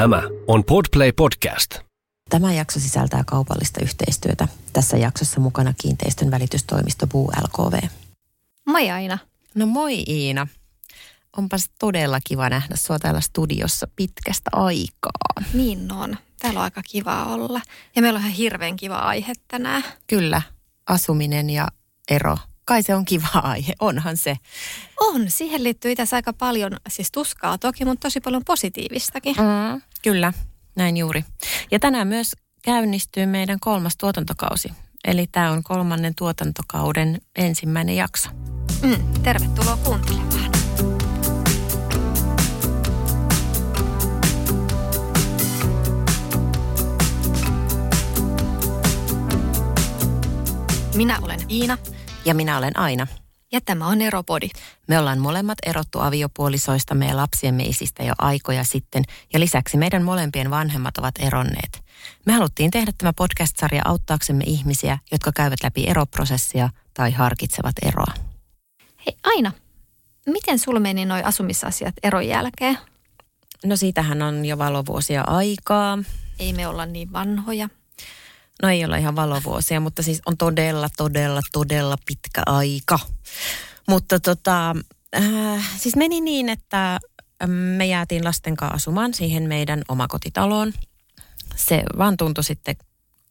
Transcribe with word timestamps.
Tämä 0.00 0.22
on 0.46 0.64
Podplay 0.64 1.12
Podcast. 1.12 1.78
Tämä 2.30 2.52
jakso 2.52 2.80
sisältää 2.80 3.22
kaupallista 3.26 3.80
yhteistyötä. 3.82 4.48
Tässä 4.72 4.96
jaksossa 4.96 5.40
mukana 5.40 5.74
kiinteistön 5.82 6.30
välitystoimisto 6.30 7.06
Buu 7.06 7.32
LKV. 7.42 7.86
Moi 8.66 8.90
Aina. 8.90 9.18
No 9.54 9.66
moi 9.66 10.04
Iina. 10.08 10.46
Onpas 11.36 11.70
todella 11.78 12.18
kiva 12.26 12.48
nähdä 12.48 12.76
sinua 12.76 12.98
täällä 12.98 13.20
studiossa 13.20 13.88
pitkästä 13.96 14.50
aikaa. 14.52 15.50
Niin 15.54 15.92
on. 15.92 16.16
Täällä 16.38 16.60
on 16.60 16.64
aika 16.64 16.82
kiva 16.90 17.24
olla. 17.24 17.60
Ja 17.96 18.02
meillä 18.02 18.16
on 18.16 18.22
ihan 18.22 18.36
hirveän 18.36 18.76
kiva 18.76 18.96
aihe 18.96 19.32
tänään. 19.48 19.84
Kyllä, 20.06 20.42
asuminen 20.86 21.50
ja 21.50 21.68
ero. 22.10 22.36
Kai 22.64 22.82
se 22.82 22.94
on 22.94 23.04
kiva 23.04 23.40
aihe, 23.42 23.72
onhan 23.80 24.16
se. 24.16 24.36
On, 25.00 25.30
siihen 25.30 25.64
liittyy 25.64 25.90
itse 25.90 26.16
aika 26.16 26.32
paljon, 26.32 26.76
siis 26.88 27.12
tuskaa 27.12 27.58
toki, 27.58 27.84
mutta 27.84 28.06
tosi 28.06 28.20
paljon 28.20 28.42
positiivistakin. 28.46 29.36
Mm, 29.36 29.82
kyllä, 30.02 30.32
näin 30.76 30.96
juuri. 30.96 31.24
Ja 31.70 31.78
tänään 31.78 32.08
myös 32.08 32.36
käynnistyy 32.64 33.26
meidän 33.26 33.60
kolmas 33.60 33.96
tuotantokausi. 33.96 34.72
Eli 35.04 35.26
tämä 35.32 35.50
on 35.50 35.62
kolmannen 35.62 36.14
tuotantokauden 36.14 37.20
ensimmäinen 37.36 37.96
jakso. 37.96 38.28
Mm, 38.82 39.22
tervetuloa 39.22 39.76
kuuntelemaan. 39.76 40.50
Minä 50.94 51.18
olen 51.22 51.40
Iina. 51.50 51.78
Ja 52.24 52.34
minä 52.34 52.58
olen 52.58 52.78
Aina. 52.78 53.06
Ja 53.52 53.60
tämä 53.60 53.86
on 53.86 54.02
Eropodi. 54.02 54.48
Me 54.88 54.98
ollaan 54.98 55.18
molemmat 55.18 55.58
erottu 55.66 56.00
aviopuolisoista 56.00 56.94
ja 57.08 57.16
lapsiemme 57.16 57.62
isistä 57.62 58.02
jo 58.02 58.12
aikoja 58.18 58.64
sitten, 58.64 59.04
ja 59.32 59.40
lisäksi 59.40 59.76
meidän 59.76 60.02
molempien 60.02 60.50
vanhemmat 60.50 60.98
ovat 60.98 61.14
eronneet. 61.18 61.84
Me 62.26 62.32
haluttiin 62.32 62.70
tehdä 62.70 62.92
tämä 62.98 63.12
podcast-sarja 63.12 63.82
auttaaksemme 63.84 64.44
ihmisiä, 64.46 64.98
jotka 65.12 65.32
käyvät 65.32 65.62
läpi 65.62 65.86
eroprosessia 65.86 66.68
tai 66.94 67.12
harkitsevat 67.12 67.74
eroa. 67.82 68.14
Hei 69.06 69.16
Aina, 69.24 69.52
miten 70.26 70.58
sulla 70.58 70.80
meni 70.80 71.04
noi 71.04 71.22
asumisasiat 71.22 71.94
eron 72.02 72.28
jälkeen? 72.28 72.78
No 73.64 73.76
siitähän 73.76 74.22
on 74.22 74.44
jo 74.44 74.58
valovuosia 74.58 75.24
aikaa. 75.26 75.98
Ei 76.38 76.52
me 76.52 76.66
olla 76.66 76.86
niin 76.86 77.12
vanhoja. 77.12 77.68
No 78.62 78.68
ei 78.68 78.84
ole 78.84 78.98
ihan 78.98 79.16
valovuosia, 79.16 79.80
mutta 79.80 80.02
siis 80.02 80.22
on 80.26 80.36
todella, 80.36 80.88
todella, 80.96 81.40
todella 81.52 81.96
pitkä 82.06 82.42
aika. 82.46 82.98
Mutta 83.88 84.20
tota, 84.20 84.76
äh, 85.16 85.78
siis 85.78 85.96
meni 85.96 86.20
niin, 86.20 86.48
että 86.48 87.00
me 87.46 87.86
jäätiin 87.86 88.24
lasten 88.24 88.56
kanssa 88.56 88.74
asumaan 88.74 89.14
siihen 89.14 89.42
meidän 89.42 89.82
omakotitaloon. 89.88 90.72
Se 91.56 91.82
vaan 91.98 92.16
tuntui 92.16 92.44
sitten 92.44 92.76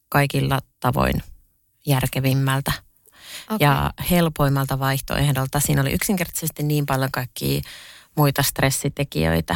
kaikilla 0.09 0.59
tavoin 0.79 1.23
järkevimmältä 1.85 2.71
okay. 3.45 3.57
ja 3.59 3.93
helpoimmalta 4.11 4.79
vaihtoehdolta. 4.79 5.59
Siinä 5.59 5.81
oli 5.81 5.91
yksinkertaisesti 5.91 6.63
niin 6.63 6.85
paljon 6.85 7.11
kaikkia 7.11 7.61
muita 8.15 8.43
stressitekijöitä, 8.43 9.55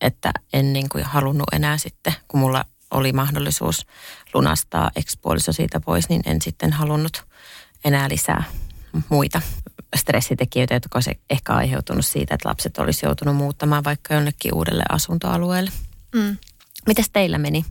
että 0.00 0.32
en 0.52 0.72
niin 0.72 0.88
kuin 0.88 1.04
halunnut 1.04 1.46
enää 1.52 1.78
sitten, 1.78 2.14
kun 2.28 2.40
mulla 2.40 2.64
oli 2.92 3.12
mahdollisuus 3.12 3.86
lunastaa 4.34 4.90
ekspuoliso 4.96 5.52
siitä 5.52 5.80
pois, 5.80 6.08
niin 6.08 6.22
en 6.26 6.42
sitten 6.42 6.72
halunnut 6.72 7.24
enää 7.84 8.08
lisää 8.08 8.44
muita 9.08 9.42
stressitekijöitä, 9.96 10.74
jotka 10.74 10.96
olisi 10.96 11.20
ehkä 11.30 11.52
aiheutunut 11.52 12.06
siitä, 12.06 12.34
että 12.34 12.48
lapset 12.48 12.78
olisi 12.78 13.06
joutunut 13.06 13.36
muuttamaan 13.36 13.84
vaikka 13.84 14.14
jonnekin 14.14 14.54
uudelle 14.54 14.82
asuntoalueelle. 14.88 15.70
Mm. 16.14 16.36
Mites 16.86 17.10
teillä 17.12 17.38
meni? 17.38 17.64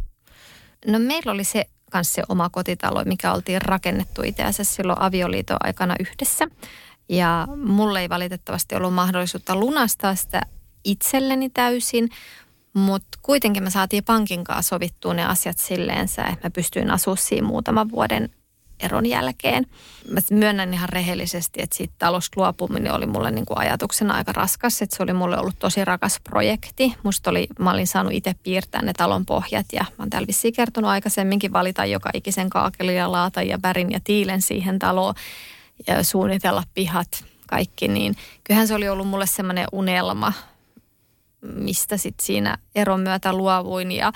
No 0.87 0.99
meillä 0.99 1.31
oli 1.31 1.43
se 1.43 1.65
kanssa 1.91 2.13
se 2.13 2.23
oma 2.29 2.49
kotitalo, 2.49 3.03
mikä 3.03 3.33
oltiin 3.33 3.61
rakennettu 3.61 4.21
itse 4.25 4.43
asiassa 4.43 4.75
silloin 4.75 5.01
avioliiton 5.01 5.57
aikana 5.59 5.95
yhdessä. 5.99 6.47
Ja 7.09 7.47
mulle 7.55 8.01
ei 8.01 8.09
valitettavasti 8.09 8.75
ollut 8.75 8.93
mahdollisuutta 8.93 9.55
lunastaa 9.55 10.15
sitä 10.15 10.41
itselleni 10.83 11.49
täysin, 11.49 12.09
mutta 12.73 13.19
kuitenkin 13.21 13.63
me 13.63 13.69
saatiin 13.69 14.03
pankin 14.03 14.43
kanssa 14.43 14.69
sovittua 14.69 15.13
ne 15.13 15.25
asiat 15.25 15.57
silleensä, 15.57 16.23
että 16.23 16.47
mä 16.47 16.51
pystyin 16.51 16.91
asumaan 16.91 17.17
siinä 17.17 17.47
muutaman 17.47 17.91
vuoden 17.91 18.29
eron 18.81 19.05
jälkeen. 19.05 19.65
Mä 20.09 20.19
myönnän 20.31 20.73
ihan 20.73 20.89
rehellisesti, 20.89 21.61
että 21.61 21.77
siitä 21.77 21.93
talosta 21.97 22.41
luopuminen 22.41 22.93
oli 22.93 23.05
mulle 23.05 23.31
niin 23.31 23.45
kuin 23.45 23.57
ajatuksena 23.57 24.13
aika 24.13 24.31
raskas. 24.31 24.81
Että 24.81 24.97
se 24.97 25.03
oli 25.03 25.13
mulle 25.13 25.37
ollut 25.37 25.59
tosi 25.59 25.85
rakas 25.85 26.19
projekti. 26.23 26.93
Musta 27.03 27.29
oli, 27.29 27.47
mä 27.59 27.71
olin 27.71 27.87
saanut 27.87 28.13
itse 28.13 28.35
piirtää 28.43 28.81
ne 28.81 28.93
talon 28.93 29.25
pohjat 29.25 29.65
ja 29.73 29.81
mä 29.81 29.95
oon 29.99 30.09
täällä 30.09 30.27
vissiin 30.27 30.53
kertonut 30.53 30.89
aikaisemminkin 30.89 31.53
valita 31.53 31.85
joka 31.85 32.09
ikisen 32.13 32.49
kaakelin 32.49 32.95
ja 32.95 33.11
laatan 33.11 33.47
ja 33.47 33.59
värin 33.63 33.91
ja 33.91 33.99
tiilen 34.03 34.41
siihen 34.41 34.79
taloon 34.79 35.13
ja 35.87 36.03
suunnitella 36.03 36.63
pihat 36.73 37.25
kaikki. 37.47 37.87
Niin 37.87 38.15
kyllähän 38.43 38.67
se 38.67 38.75
oli 38.75 38.89
ollut 38.89 39.07
mulle 39.07 39.27
semmoinen 39.27 39.67
unelma 39.71 40.33
mistä 41.41 41.97
sitten 41.97 42.25
siinä 42.25 42.57
eron 42.75 42.99
myötä 42.99 43.33
luovuin. 43.33 43.91
Ja 43.91 44.11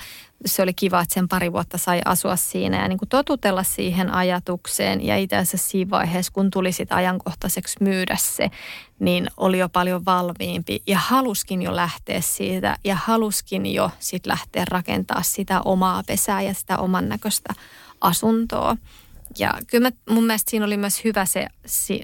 se 0.46 0.62
oli 0.62 0.74
kiva, 0.74 1.00
että 1.00 1.14
sen 1.14 1.28
pari 1.28 1.52
vuotta 1.52 1.78
sai 1.78 2.00
asua 2.04 2.36
siinä 2.36 2.82
ja 2.82 2.88
niin 2.88 2.98
kuin 2.98 3.08
totutella 3.08 3.62
siihen 3.62 4.10
ajatukseen. 4.14 5.06
Ja 5.06 5.16
itse 5.16 5.36
asiassa 5.36 5.68
siinä 5.68 5.90
vaiheessa, 5.90 6.32
kun 6.32 6.50
tuli 6.50 6.72
sitten 6.72 6.96
ajankohtaiseksi 6.96 7.76
myydä 7.80 8.16
se, 8.20 8.50
niin 8.98 9.26
oli 9.36 9.58
jo 9.58 9.68
paljon 9.68 10.04
valmiimpi. 10.04 10.82
Ja 10.86 10.98
haluskin 10.98 11.62
jo 11.62 11.76
lähteä 11.76 12.20
siitä 12.20 12.76
ja 12.84 12.96
haluskin 12.96 13.66
jo 13.66 13.90
sitten 13.98 14.30
lähteä 14.30 14.64
rakentaa 14.70 15.22
sitä 15.22 15.60
omaa 15.60 16.02
pesää 16.06 16.42
ja 16.42 16.54
sitä 16.54 16.78
oman 16.78 17.08
näköistä 17.08 17.54
asuntoa. 18.00 18.76
Ja 19.38 19.54
kyllä 19.66 19.90
mä, 19.90 20.14
mun 20.14 20.24
mielestä 20.24 20.50
siinä 20.50 20.66
oli 20.66 20.76
myös 20.76 21.04
hyvä 21.04 21.24
se 21.24 21.46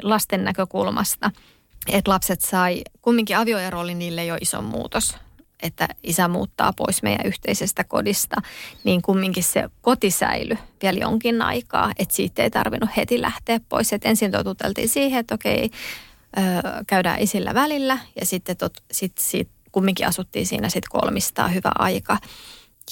lasten 0.02 0.44
näkökulmasta– 0.44 1.30
että 1.88 2.10
lapset 2.10 2.40
sai, 2.40 2.82
kumminkin 3.02 3.36
avioero 3.36 3.80
oli 3.80 3.94
niille 3.94 4.24
jo 4.24 4.36
iso 4.40 4.62
muutos, 4.62 5.16
että 5.62 5.88
isä 6.02 6.28
muuttaa 6.28 6.72
pois 6.72 7.02
meidän 7.02 7.26
yhteisestä 7.26 7.84
kodista, 7.84 8.36
niin 8.84 9.02
kumminkin 9.02 9.44
se 9.44 9.70
koti 9.80 10.10
säily 10.10 10.58
vielä 10.82 10.98
jonkin 10.98 11.42
aikaa, 11.42 11.92
että 11.98 12.14
siitä 12.14 12.42
ei 12.42 12.50
tarvinnut 12.50 12.90
heti 12.96 13.20
lähteä 13.20 13.60
pois. 13.68 13.92
Et 13.92 14.06
ensin 14.06 14.30
totuteltiin 14.30 14.88
siihen, 14.88 15.20
että 15.20 15.34
okei, 15.34 15.70
käydään 16.86 17.20
isillä 17.20 17.54
välillä 17.54 17.98
ja 18.20 18.26
sitten 18.26 18.56
tot, 18.56 18.72
sit, 18.92 19.18
sit, 19.18 19.48
kumminkin 19.72 20.06
asuttiin 20.06 20.46
siinä 20.46 20.68
sitten 20.68 21.00
kolmistaa 21.00 21.48
hyvä 21.48 21.72
aika. 21.78 22.18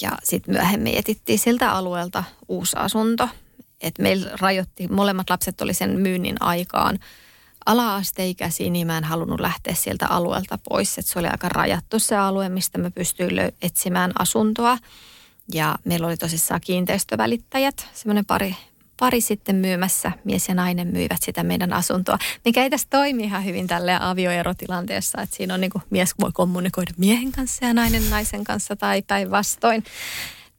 Ja 0.01 0.11
sitten 0.23 0.53
myöhemmin 0.55 0.97
etittiin 0.97 1.39
siltä 1.39 1.71
alueelta 1.71 2.23
uusi 2.47 2.75
asunto. 2.79 3.29
että 3.81 4.03
meillä 4.03 4.31
rajoitti, 4.41 4.87
molemmat 4.87 5.29
lapset 5.29 5.61
oli 5.61 5.73
sen 5.73 5.99
myynnin 5.99 6.35
aikaan– 6.39 6.99
ala-asteikäisiä, 7.65 8.69
niin 8.69 8.87
mä 8.87 8.97
en 8.97 9.03
halunnut 9.03 9.39
lähteä 9.39 9.73
sieltä 9.75 10.07
alueelta 10.07 10.59
pois. 10.69 10.97
Että 10.97 11.11
se 11.11 11.19
oli 11.19 11.27
aika 11.27 11.49
rajattu 11.49 11.99
se 11.99 12.15
alue, 12.15 12.49
mistä 12.49 12.77
mä 12.77 12.91
pystyin 12.91 13.31
etsimään 13.61 14.11
asuntoa. 14.19 14.77
Ja 15.53 15.75
meillä 15.85 16.07
oli 16.07 16.17
tosissaan 16.17 16.61
kiinteistövälittäjät, 16.61 17.87
semmoinen 17.93 18.25
pari, 18.25 18.55
pari 18.99 19.21
sitten 19.21 19.55
myymässä, 19.55 20.11
mies 20.23 20.47
ja 20.47 20.55
nainen 20.55 20.87
myivät 20.87 21.17
sitä 21.21 21.43
meidän 21.43 21.73
asuntoa, 21.73 22.17
mikä 22.45 22.63
ei 22.63 22.69
tässä 22.69 22.87
toimi 22.89 23.23
ihan 23.23 23.45
hyvin 23.45 23.67
tälle 23.67 23.97
avioerotilanteessa, 24.01 25.21
että 25.21 25.35
siinä 25.35 25.53
on 25.53 25.61
niin 25.61 25.71
kuin 25.71 25.83
mies 25.89 26.13
voi 26.19 26.31
kommunikoida 26.33 26.91
miehen 26.97 27.31
kanssa 27.31 27.65
ja 27.65 27.73
nainen 27.73 28.09
naisen 28.09 28.43
kanssa 28.43 28.75
tai 28.75 29.01
päinvastoin. 29.01 29.83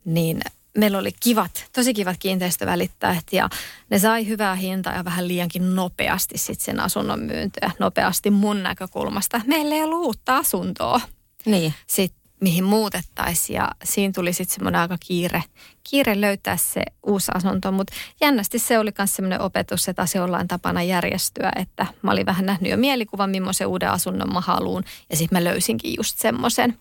Niin 0.05 0.41
meillä 0.79 0.99
oli 0.99 1.13
kivat, 1.21 1.65
tosi 1.73 1.95
kivat 1.95 2.17
kiinteistövälittäjät 2.19 3.25
ja 3.33 3.49
ne 3.91 3.99
sai 3.99 4.27
hyvää 4.27 4.55
hintaa 4.55 4.95
ja 4.95 5.05
vähän 5.05 5.29
liiankin 5.29 5.77
nopeasti 5.77 6.39
sitten 6.39 6.65
sen 6.65 6.81
asunnon 6.81 7.21
myyntiä. 7.21 7.71
Nopeasti 7.79 8.31
mun 8.31 8.63
näkökulmasta. 8.63 9.41
Meillä 9.47 9.75
ei 9.75 9.83
ollut 9.83 10.07
uutta 10.07 10.37
asuntoa. 10.37 11.01
Niin. 11.47 11.75
Sitten 11.87 12.23
mihin 12.41 12.65
muutettaisiin 12.65 13.57
ja 13.57 13.71
siinä 13.85 14.13
tuli 14.13 14.33
sitten 14.33 14.55
semmoinen 14.55 14.81
aika 14.81 14.99
kiire, 15.07 15.43
kiire 15.91 16.21
löytää 16.21 16.57
se 16.57 16.83
uusi 17.07 17.33
asunto, 17.35 17.73
mutta 17.73 17.93
jännästi 18.21 18.59
se 18.59 18.79
oli 18.79 18.91
myös 18.99 19.17
semmoinen 19.17 19.41
opetus, 19.41 19.89
että 19.89 20.03
asioilla 20.03 20.39
on 20.39 20.49
tapana 20.49 20.83
järjestyä, 20.83 21.53
että 21.57 21.87
mä 22.03 22.11
olin 22.11 22.27
vähän 22.27 22.47
nähnyt 22.47 22.71
jo 22.71 22.77
mielikuvan, 22.77 23.31
millaisen 23.31 23.67
uuden 23.67 23.91
asunnon 23.91 24.33
mä 24.33 24.41
haluun 24.41 24.85
ja 25.11 25.17
sitten 25.17 25.39
mä 25.39 25.45
löysinkin 25.45 25.95
just 25.97 26.19
semmoisen 26.19 26.79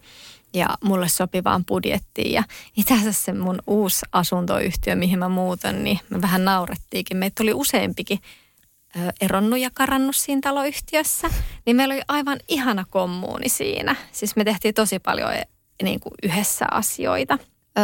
ja 0.53 0.68
mulle 0.83 1.09
sopivaan 1.09 1.65
budjettiin. 1.65 2.31
Ja 2.31 2.44
itse 2.77 2.94
asiassa 2.94 3.25
se 3.25 3.33
mun 3.33 3.59
uusi 3.68 4.06
asuntoyhtiö, 4.12 4.95
mihin 4.95 5.19
mä 5.19 5.30
muutan, 5.30 5.83
niin 5.83 6.00
me 6.09 6.21
vähän 6.21 6.45
naurettiinkin. 6.45 7.18
Meitä 7.18 7.44
oli 7.44 7.53
useampikin 7.53 8.19
eronnut 9.21 9.59
ja 9.59 9.69
karannut 9.74 10.15
siinä 10.15 10.42
taloyhtiössä, 10.44 11.30
niin 11.65 11.75
meillä 11.75 11.94
oli 11.94 12.01
aivan 12.07 12.39
ihana 12.48 12.86
kommuuni 12.89 13.50
siinä. 13.50 13.95
Siis 14.12 14.36
me 14.36 14.44
tehtiin 14.44 14.74
tosi 14.74 15.00
paljon 15.00 15.33
e, 15.33 15.44
niin 15.83 16.00
kuin 16.00 16.13
yhdessä 16.24 16.65
asioita. 16.71 17.38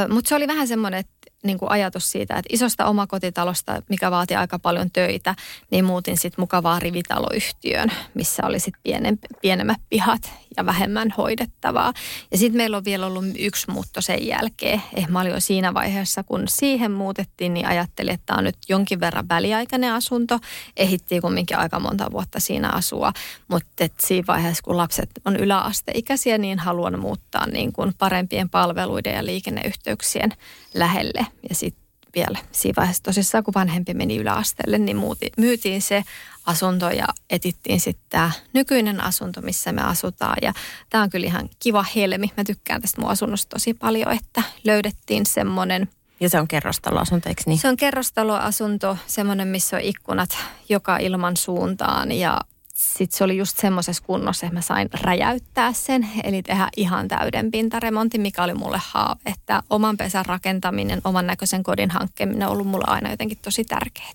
Mutta 0.10 0.30
se 0.30 0.36
oli 0.36 0.48
vähän 0.48 0.68
semmoinen, 0.68 1.00
että 1.00 1.17
niin 1.44 1.58
kuin 1.58 1.72
ajatus 1.72 2.12
siitä, 2.12 2.36
että 2.36 2.50
isosta 2.54 2.86
omakotitalosta, 2.86 3.82
mikä 3.90 4.12
vaati 4.12 4.36
aika 4.36 4.60
paljon 4.60 4.92
töitä, 4.92 5.36
niin 5.72 5.86
muutin 5.86 6.18
sitten 6.18 6.42
mukavaa 6.42 6.80
rivitaloyhtiöön, 6.80 7.92
missä 8.14 8.44
oli 8.46 8.60
sitten 8.60 8.82
pienen, 8.84 9.20
pienemmät 9.42 9.78
pihat 9.90 10.32
ja 10.58 10.66
vähemmän 10.66 11.14
hoidettavaa. 11.18 11.94
Ja 12.32 12.38
sitten 12.38 12.58
meillä 12.58 12.78
on 12.78 12.86
vielä 12.86 13.06
ollut 13.06 13.26
yksi 13.40 13.72
muutto 13.72 14.02
sen 14.02 14.28
jälkeen. 14.28 14.82
Eh, 14.96 15.08
mä 15.08 15.22
olin 15.22 15.32
jo 15.32 15.40
siinä 15.40 15.74
vaiheessa, 15.74 16.24
kun 16.24 16.44
siihen 16.48 16.92
muutettiin, 16.92 17.54
niin 17.54 17.68
ajattelin, 17.68 18.14
että 18.14 18.26
tämä 18.26 18.38
on 18.38 18.44
nyt 18.44 18.58
jonkin 18.70 19.00
verran 19.00 19.30
väliaikainen 19.30 19.94
asunto. 19.94 20.40
Ehittiin 20.78 21.22
kumminkin 21.22 21.58
aika 21.58 21.80
monta 21.80 22.12
vuotta 22.12 22.40
siinä 22.40 22.70
asua, 22.70 23.14
mutta 23.48 23.88
siinä 24.00 24.28
vaiheessa, 24.28 24.64
kun 24.64 24.78
lapset 24.78 25.10
on 25.26 25.36
yläasteikäisiä, 25.36 26.38
niin 26.38 26.60
haluan 26.60 27.00
muuttaa 27.00 27.48
niin 27.48 27.74
kuin 27.74 27.94
parempien 27.98 28.50
palveluiden 28.50 29.14
ja 29.14 29.26
liikenneyhteyksien 29.26 30.34
lähelle. 30.74 31.27
Ja 31.50 31.56
sitten 31.56 31.88
vielä 32.16 32.40
siinä 32.52 32.74
vaiheessa 32.78 33.04
tosissaan, 33.04 33.44
kun 33.44 33.54
vanhempi 33.54 33.94
meni 33.94 34.18
yläasteelle, 34.18 34.78
niin 34.78 34.98
muuti, 34.98 35.32
myytiin 35.38 35.82
se 35.82 36.04
asunto 36.46 36.90
ja 36.90 37.08
etittiin 37.30 37.80
sitten 37.80 38.06
tämä 38.10 38.32
nykyinen 38.54 39.02
asunto, 39.02 39.42
missä 39.42 39.72
me 39.72 39.82
asutaan. 39.82 40.38
Ja 40.42 40.54
tämä 40.90 41.04
on 41.04 41.10
kyllä 41.10 41.28
ihan 41.28 41.50
kiva 41.60 41.86
helmi. 41.96 42.32
Mä 42.38 42.44
tykkään 42.44 42.82
tästä 42.82 43.02
mun 43.02 43.10
asunnosta 43.10 43.50
tosi 43.50 43.74
paljon, 43.74 44.12
että 44.12 44.44
löydettiin 44.64 45.26
semmoinen 45.26 45.90
ja 46.20 46.30
se 46.30 46.40
on 46.40 46.48
kerrostaloasunto, 46.48 47.30
eikö 47.30 47.42
niin? 47.46 47.60
Se 47.60 47.68
on 47.68 47.78
kerrostaloasunto, 47.78 48.98
semmoinen, 49.08 49.48
missä 49.48 49.76
on 49.78 49.82
ikkunat 49.82 50.38
joka 50.70 50.98
ilman 50.98 51.38
suuntaan 51.38 52.12
ja 52.12 52.42
sitten 52.78 53.18
se 53.18 53.24
oli 53.24 53.38
just 53.38 53.58
semmoisessa 53.58 54.04
kunnossa, 54.04 54.46
että 54.46 54.54
mä 54.54 54.62
sain 54.62 54.90
räjäyttää 55.02 55.74
sen, 55.74 56.10
eli 56.24 56.44
tehdä 56.44 56.70
ihan 56.78 57.08
täyden 57.08 57.52
pintaremontin, 57.52 58.22
mikä 58.22 58.44
oli 58.44 58.54
mulle 58.54 58.80
haave. 58.84 59.20
Että 59.26 59.64
oman 59.70 59.98
pesän 59.98 60.26
rakentaminen, 60.26 61.02
oman 61.04 61.28
näköisen 61.28 61.64
kodin 61.64 61.92
hankkeminen 61.92 62.48
on 62.48 62.54
ollut 62.54 62.68
mulle 62.68 62.86
aina 62.88 63.10
jotenkin 63.10 63.38
tosi 63.42 63.64
tärkeää. 63.64 64.10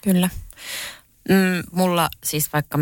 Kyllä. 0.00 0.30
Mm, 1.28 1.62
mulla 1.72 2.08
siis 2.24 2.52
vaikka 2.52 2.78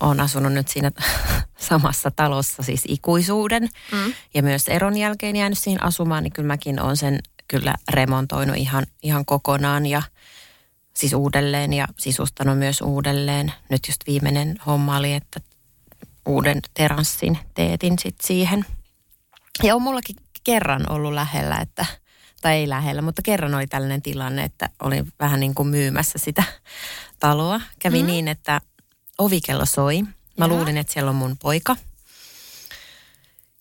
olen 0.00 0.20
asunut 0.20 0.52
nyt 0.52 0.68
siinä 0.68 0.90
samassa 1.70 2.10
talossa 2.10 2.62
siis 2.62 2.82
ikuisuuden 2.88 3.68
mm. 3.92 4.14
ja 4.34 4.42
myös 4.42 4.68
eron 4.68 4.96
jälkeen 4.96 5.36
jäänyt 5.36 5.58
siihen 5.58 5.82
asumaan, 5.82 6.22
niin 6.22 6.32
kyllä 6.32 6.46
mäkin 6.46 6.82
olen 6.82 6.96
sen 6.96 7.18
kyllä 7.48 7.74
remontoinut 7.90 8.56
ihan, 8.56 8.86
ihan 9.02 9.24
kokonaan 9.24 9.86
ja– 9.86 10.02
siis 10.94 11.12
uudelleen 11.12 11.72
ja 11.72 11.88
sisustanut 11.98 12.58
myös 12.58 12.80
uudelleen. 12.80 13.52
Nyt 13.68 13.88
just 13.88 14.00
viimeinen 14.06 14.56
homma 14.66 14.96
oli, 14.96 15.12
että 15.12 15.40
uuden 16.26 16.60
teranssin 16.74 17.38
teetin 17.54 17.98
sitten 17.98 18.26
siihen. 18.26 18.64
Ja 19.62 19.74
on 19.74 19.82
mullakin 19.82 20.16
kerran 20.44 20.92
ollut 20.92 21.12
lähellä, 21.12 21.56
että, 21.56 21.86
tai 22.42 22.54
ei 22.54 22.68
lähellä, 22.68 23.02
mutta 23.02 23.22
kerran 23.22 23.54
oli 23.54 23.66
tällainen 23.66 24.02
tilanne, 24.02 24.44
että 24.44 24.68
olin 24.82 25.12
vähän 25.20 25.40
niin 25.40 25.54
kuin 25.54 25.68
myymässä 25.68 26.18
sitä 26.18 26.42
taloa. 27.20 27.60
Kävi 27.78 28.02
mm. 28.02 28.06
niin, 28.06 28.28
että 28.28 28.60
ovikello 29.18 29.66
soi. 29.66 30.02
Mä 30.02 30.44
ja. 30.44 30.48
luulin, 30.48 30.76
että 30.76 30.92
siellä 30.92 31.10
on 31.10 31.16
mun 31.16 31.36
poika. 31.38 31.76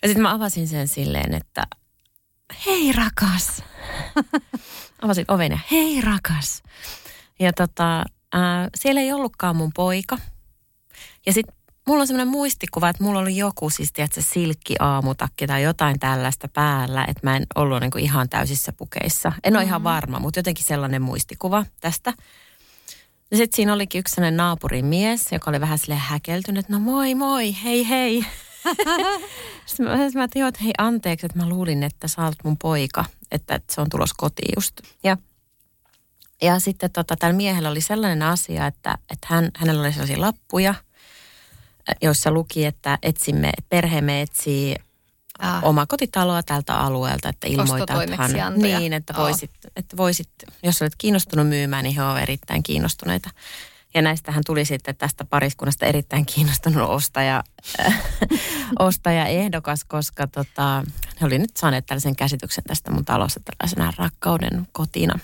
Ja 0.02 0.08
sitten 0.08 0.22
mä 0.22 0.34
avasin 0.34 0.68
sen 0.68 0.88
silleen, 0.88 1.34
että 1.34 1.68
hei 2.66 2.92
rakas. 2.92 3.64
avasin 5.02 5.26
oven 5.28 5.52
ja 5.52 5.60
hei 5.72 6.02
rakas. 6.02 6.64
Ja 7.40 7.54
tota, 7.54 8.04
ää, 8.34 8.70
siellä 8.76 9.02
ei 9.02 9.14
ollutkaan 9.14 9.56
mun 9.56 9.72
poika. 9.76 10.18
Ja 11.26 11.34
sitten 11.34 11.56
mulla 11.88 12.02
on 12.02 12.08
semmoinen 12.08 12.28
muistikuva, 12.28 12.90
että 12.90 13.04
mulla 13.04 13.20
oli 13.20 13.38
joku 13.38 13.70
siis, 13.70 13.94
tiedätkö, 13.94 14.22
silkki 14.22 14.76
aamutakki 14.80 15.48
tai 15.48 15.64
jotain 15.64 16.00
tällaista 16.00 16.48
päällä, 16.48 17.06
että 17.08 17.28
mä 17.28 17.36
en 17.36 17.46
ollut 17.56 17.80
niin 17.82 17.92
kuin 17.92 18.04
ihan 18.04 18.30
täysissä 18.30 18.74
pukeissa. 18.74 19.32
En 19.44 19.54
ole 19.54 19.64
mm-hmm. 19.64 19.70
ihan 19.70 19.84
varma, 19.84 20.20
mutta 20.20 20.40
jotenkin 20.40 20.66
sellainen 20.66 21.02
muistikuva 21.02 21.66
tästä. 21.82 22.14
Ja 23.32 23.38
sitten 23.38 23.56
siinä 23.56 23.74
olikin 23.74 24.00
yksi 24.00 24.16
sellainen 24.16 24.38
naapurin 24.38 24.86
mies, 24.86 25.32
joka 25.32 25.52
oli 25.52 25.62
vähän 25.62 25.78
sille 25.78 25.96
häkeltynyt, 25.96 26.60
että 26.60 26.74
no 26.74 26.80
moi 26.80 27.16
moi, 27.16 27.56
hei 27.64 27.90
hei. 27.90 28.26
sitten 29.66 29.86
mä, 29.86 29.96
mä 30.14 30.24
että 30.24 30.48
että 30.48 30.64
hei 30.64 30.74
anteeksi, 30.78 31.26
että 31.26 31.40
mä 31.40 31.50
luulin, 31.50 31.84
että 31.84 32.08
sä 32.08 32.26
olet 32.26 32.44
mun 32.44 32.58
poika, 32.58 33.06
että, 33.32 33.56
että 33.56 33.74
se 33.74 33.82
on 33.82 33.90
tulos 33.90 34.14
kotiin 34.14 34.54
just. 34.56 34.82
Ja 35.04 35.18
ja 36.42 36.60
sitten 36.60 36.92
tota, 36.92 37.16
tällä 37.16 37.36
miehellä 37.36 37.70
oli 37.70 37.82
sellainen 37.82 38.24
asia, 38.24 38.68
että, 38.68 38.98
että 39.10 39.28
hän, 39.30 39.52
hänellä 39.56 39.82
oli 39.82 39.92
sellaisia 39.92 40.22
lappuja, 40.22 40.76
joissa 42.02 42.32
luki, 42.32 42.66
että 42.66 42.98
etsimme, 43.04 43.52
perheemme 43.70 44.22
etsii 44.22 44.76
ah. 45.40 45.64
omaa 45.64 45.86
kotitaloa 45.86 46.44
tältä 46.44 46.76
alueelta, 46.76 47.30
että 47.30 47.48
ilmoitat 47.48 47.90
hän, 48.18 48.60
niin, 48.60 48.94
että 48.94 49.14
voisit, 49.18 49.52
oh. 49.66 49.72
että 49.76 49.98
voisit, 49.98 50.30
jos 50.64 50.82
olet 50.82 50.96
kiinnostunut 50.98 51.48
myymään, 51.48 51.84
niin 51.84 51.96
he 51.96 52.04
ovat 52.04 52.22
erittäin 52.22 52.64
kiinnostuneita. 52.64 53.30
Ja 53.94 54.02
näistähän 54.02 54.44
tuli 54.46 54.66
sitten 54.66 54.96
tästä 54.96 55.26
pariskunnasta 55.26 55.86
erittäin 55.86 56.26
kiinnostunut 56.26 56.90
ostaja, 56.90 57.44
ostaja 58.80 59.26
ehdokas, 59.26 59.84
koska 59.84 60.28
tota, 60.28 60.84
he 61.22 61.26
oli 61.26 61.40
nyt 61.40 61.58
saaneet 61.58 61.86
tällaisen 61.86 62.16
käsityksen 62.16 62.64
tästä 62.64 62.92
mun 62.92 63.06
talosta 63.06 63.40
tällaisena 63.40 63.94
rakkauden 63.98 64.68
kotina. 64.72 65.20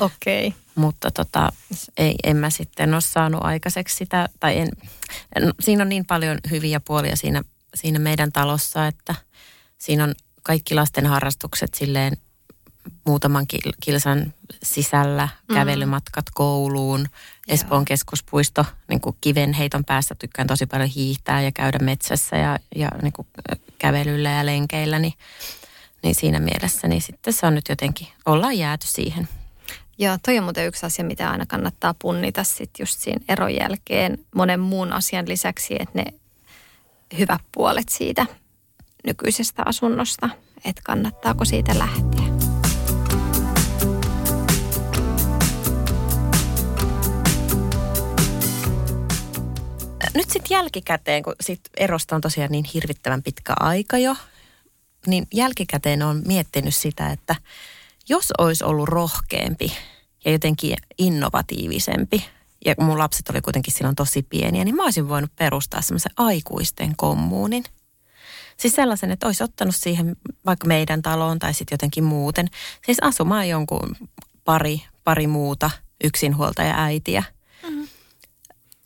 Okei. 0.00 0.46
Okay. 0.46 0.60
Mutta 0.74 1.10
tota, 1.10 1.52
ei, 1.96 2.14
en 2.24 2.36
mä 2.36 2.50
sitten 2.50 2.94
ole 2.94 3.00
saanut 3.00 3.44
aikaiseksi 3.44 3.96
sitä, 3.96 4.28
tai 4.40 4.58
en, 4.58 4.68
no, 5.40 5.52
siinä 5.60 5.82
on 5.82 5.88
niin 5.88 6.06
paljon 6.06 6.38
hyviä 6.50 6.80
puolia 6.80 7.16
siinä, 7.16 7.42
siinä 7.74 7.98
meidän 7.98 8.32
talossa, 8.32 8.86
että 8.86 9.14
siinä 9.78 10.04
on 10.04 10.14
kaikki 10.42 10.74
lasten 10.74 11.06
harrastukset 11.06 11.74
silleen 11.74 12.16
muutaman 13.06 13.46
kilsan 13.80 14.34
sisällä, 14.62 15.28
mm. 15.48 15.54
kävelymatkat 15.54 16.24
kouluun, 16.34 17.08
Espoon 17.48 17.84
keskuspuisto, 17.84 18.64
niin 18.88 19.00
kuin 19.00 19.16
kivenheiton 19.20 19.84
päässä 19.84 20.14
tykkään 20.14 20.48
tosi 20.48 20.66
paljon 20.66 20.88
hiihtää 20.88 21.42
ja 21.42 21.52
käydä 21.52 21.78
metsässä 21.78 22.36
ja, 22.36 22.58
ja 22.76 22.88
niin 23.02 23.12
kuin 23.12 23.28
kävelyllä 23.78 24.30
ja 24.30 24.46
lenkeillä, 24.46 24.98
niin, 24.98 25.14
niin 26.02 26.14
siinä 26.14 26.40
mielessä 26.40 26.88
niin 26.88 27.02
sitten 27.02 27.32
se 27.32 27.46
on 27.46 27.54
nyt 27.54 27.68
jotenkin, 27.68 28.08
ollaan 28.26 28.58
jääty 28.58 28.86
siihen. 28.86 29.28
Joo, 30.00 30.18
toi 30.24 30.38
on 30.38 30.44
muuten 30.44 30.66
yksi 30.66 30.86
asia, 30.86 31.04
mitä 31.04 31.30
aina 31.30 31.46
kannattaa 31.46 31.94
punnita 31.98 32.44
sitten 32.44 32.82
just 32.82 33.00
siinä 33.00 33.24
eron 33.28 33.54
jälkeen 33.54 34.18
monen 34.34 34.60
muun 34.60 34.92
asian 34.92 35.28
lisäksi, 35.28 35.76
että 35.80 35.98
ne 35.98 36.04
hyvät 37.18 37.40
puolet 37.52 37.88
siitä 37.88 38.26
nykyisestä 39.06 39.62
asunnosta, 39.66 40.28
että 40.64 40.82
kannattaako 40.84 41.44
siitä 41.44 41.78
lähteä. 41.78 42.28
Nyt 50.14 50.30
sitten 50.30 50.54
jälkikäteen, 50.54 51.22
kun 51.22 51.34
sit 51.40 51.60
erosta 51.76 52.14
on 52.14 52.20
tosiaan 52.20 52.50
niin 52.50 52.64
hirvittävän 52.74 53.22
pitkä 53.22 53.54
aika 53.60 53.98
jo, 53.98 54.16
niin 55.06 55.26
jälkikäteen 55.34 56.02
on 56.02 56.22
miettinyt 56.26 56.74
sitä, 56.74 57.10
että 57.10 57.36
jos 58.08 58.32
olisi 58.38 58.64
ollut 58.64 58.88
rohkeampi 58.88 59.72
ja 60.24 60.32
jotenkin 60.32 60.76
innovatiivisempi, 60.98 62.24
ja 62.64 62.74
mun 62.80 62.98
lapset 62.98 63.28
oli 63.28 63.40
kuitenkin 63.40 63.74
silloin 63.74 63.96
tosi 63.96 64.22
pieniä, 64.22 64.64
niin 64.64 64.76
mä 64.76 64.84
olisin 64.84 65.08
voinut 65.08 65.36
perustaa 65.36 65.82
semmoisen 65.82 66.12
aikuisten 66.16 66.96
kommuunin. 66.96 67.64
Siis 68.56 68.74
sellaisen, 68.74 69.10
että 69.10 69.26
olisi 69.26 69.44
ottanut 69.44 69.76
siihen 69.76 70.16
vaikka 70.46 70.66
meidän 70.66 71.02
taloon 71.02 71.38
tai 71.38 71.54
sitten 71.54 71.74
jotenkin 71.74 72.04
muuten. 72.04 72.48
Siis 72.86 72.98
asumaan 73.02 73.48
jonkun 73.48 73.96
pari, 74.44 74.82
pari 75.04 75.26
muuta 75.26 75.70
yksinhuoltaja 76.04 76.74
äitiä. 76.76 77.24
Mm-hmm. 77.62 77.88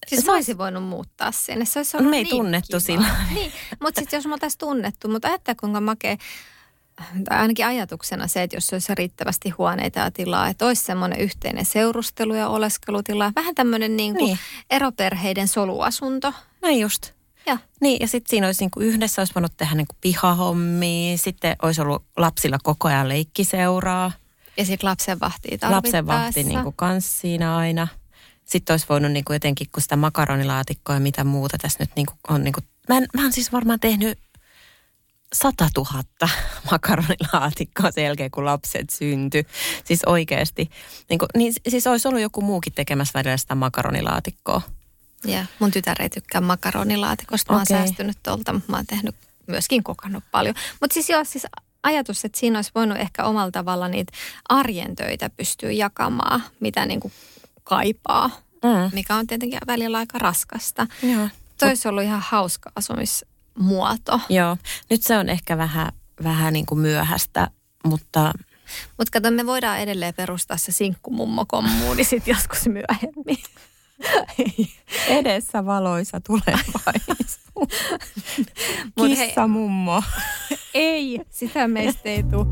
Siis 0.06 0.26
mä 0.26 0.32
olisin 0.32 0.58
voinut 0.58 0.84
muuttaa 0.84 1.32
sinne. 1.32 1.64
Se 1.64 1.78
olisi 1.78 1.96
ollut 1.96 2.10
Me 2.10 2.16
ei 2.16 2.22
niin 2.22 2.30
tunnettu 2.30 2.68
kiva. 2.68 2.80
sillä. 2.80 3.08
Niin, 3.34 3.52
mutta 3.80 4.00
sitten 4.00 4.16
jos 4.16 4.26
me 4.26 4.32
oltaisiin 4.32 4.58
tunnettu, 4.58 5.08
mutta 5.08 5.28
ajattele 5.28 5.56
kuinka 5.60 5.80
makea 5.80 6.16
tai 7.24 7.38
ainakin 7.38 7.66
ajatuksena 7.66 8.28
se, 8.28 8.42
että 8.42 8.56
jos 8.56 8.72
olisi 8.72 8.94
riittävästi 8.94 9.50
huoneita 9.50 9.98
ja 9.98 10.10
tilaa, 10.10 10.48
että 10.48 10.66
olisi 10.66 10.84
semmoinen 10.84 11.20
yhteinen 11.20 11.64
seurustelu 11.64 12.34
ja 12.34 12.48
oleskelutila. 12.48 13.32
Vähän 13.36 13.54
tämmöinen 13.54 13.96
niin 13.96 14.14
kuin 14.14 14.24
niin. 14.24 14.38
eroperheiden 14.70 15.48
soluasunto. 15.48 16.34
Näin 16.62 16.80
just. 16.80 17.12
Ja. 17.46 17.58
Niin, 17.80 17.96
ja 18.00 18.08
sitten 18.08 18.30
siinä 18.30 18.46
olisi 18.46 18.62
niin 18.62 18.70
kuin 18.70 18.86
yhdessä 18.86 19.22
olisi 19.22 19.34
voinut 19.34 19.52
tehdä 19.56 19.74
niin 19.74 19.86
kuin 19.86 19.98
pihahommia, 20.00 21.18
sitten 21.18 21.56
olisi 21.62 21.80
ollut 21.80 22.04
lapsilla 22.16 22.58
koko 22.62 22.88
ajan 22.88 23.08
leikkiseuraa. 23.08 24.12
Ja 24.56 24.64
sitten 24.64 24.88
lapsen 24.88 25.20
vahtii 25.20 25.58
Lapsen 25.62 26.06
vahti 26.06 26.44
niin 26.44 26.62
kuin 26.62 26.74
kans 26.76 27.20
siinä 27.20 27.56
aina. 27.56 27.88
Sitten 28.44 28.74
olisi 28.74 28.86
voinut 28.88 29.12
niin 29.12 29.24
kuin 29.24 29.34
jotenkin, 29.34 29.66
kun 29.72 29.82
sitä 29.82 29.96
makaronilaatikkoa 29.96 30.96
ja 30.96 31.00
mitä 31.00 31.24
muuta 31.24 31.58
tässä 31.58 31.76
nyt 31.80 31.90
niin 31.96 32.06
kuin 32.06 32.18
on. 32.28 32.44
Niin 32.44 32.52
kuin, 32.52 32.64
mä, 32.88 32.96
en, 32.96 33.06
mä 33.14 33.22
oon 33.22 33.32
siis 33.32 33.52
varmaan 33.52 33.80
tehnyt 33.80 34.18
100 35.32 35.68
000 35.76 36.04
makaronilaatikkoa 36.70 37.90
sen 37.90 38.04
jälkeen, 38.04 38.30
kun 38.30 38.44
lapset 38.44 38.90
syntyi. 38.90 39.46
Siis 39.84 40.00
oikeasti. 40.06 40.70
Niin, 41.08 41.18
kuin, 41.18 41.28
niin 41.36 41.52
siis 41.68 41.86
olisi 41.86 42.08
ollut 42.08 42.20
joku 42.20 42.40
muukin 42.40 42.72
tekemässä 42.72 43.18
välillä 43.18 43.36
sitä 43.36 43.54
makaronilaatikkoa. 43.54 44.62
Ja 45.24 45.46
mun 45.58 45.70
tytär 45.70 46.02
ei 46.02 46.08
tykkää 46.08 46.40
makaronilaatikosta. 46.40 47.52
Mä 47.52 47.62
okay. 47.62 47.76
oon 47.76 47.86
säästynyt 47.86 48.18
tuolta, 48.22 48.52
mutta 48.52 48.70
mä 48.72 48.76
oon 48.76 48.86
tehnyt 48.86 49.14
myöskin 49.46 49.82
kokannut 49.82 50.24
paljon. 50.30 50.54
Mutta 50.80 50.94
siis 50.94 51.10
joo, 51.10 51.24
siis 51.24 51.46
ajatus, 51.82 52.24
että 52.24 52.40
siinä 52.40 52.58
olisi 52.58 52.70
voinut 52.74 52.98
ehkä 52.98 53.24
omalla 53.24 53.50
tavalla 53.50 53.88
niitä 53.88 54.12
arjen 54.48 54.96
töitä 54.96 55.30
pystyä 55.30 55.72
jakamaan, 55.72 56.42
mitä 56.60 56.86
niin 56.86 57.00
kuin 57.00 57.12
kaipaa, 57.64 58.30
mm. 58.64 58.90
mikä 58.92 59.16
on 59.16 59.26
tietenkin 59.26 59.60
välillä 59.66 59.98
aika 59.98 60.18
raskasta. 60.18 60.86
Joo. 61.02 61.28
Toi 61.58 61.68
olisi 61.68 61.88
ollut 61.88 62.02
ihan 62.02 62.22
hauska 62.26 62.72
asumismuoto. 63.56 64.20
Joo, 64.28 64.56
nyt 64.90 65.02
se 65.02 65.18
on 65.18 65.28
ehkä 65.28 65.58
vähän, 65.58 65.92
vähän 66.24 66.52
niin 66.52 66.66
kuin 66.66 66.80
myöhäistä, 66.80 67.50
mutta... 67.84 68.32
Mutta 68.98 69.10
kato, 69.12 69.30
me 69.30 69.46
voidaan 69.46 69.80
edelleen 69.80 70.14
perustaa 70.14 70.56
se 70.56 70.72
sinkkumummo-kommuuni 70.72 72.04
sitten 72.04 72.32
joskus 72.34 72.66
myöhemmin. 72.66 73.38
Edessä 75.18 75.66
valoisa 75.66 76.20
tulevaisuus. 76.20 77.40
Kissa 79.06 79.46
mummo. 79.48 80.02
ei, 80.74 81.20
sitä 81.30 81.68
meistä 81.68 82.08
ei 82.08 82.22
tule. 82.22 82.46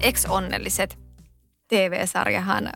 Ex-onnelliset 0.00 1.05
TV-sarjahan 1.68 2.70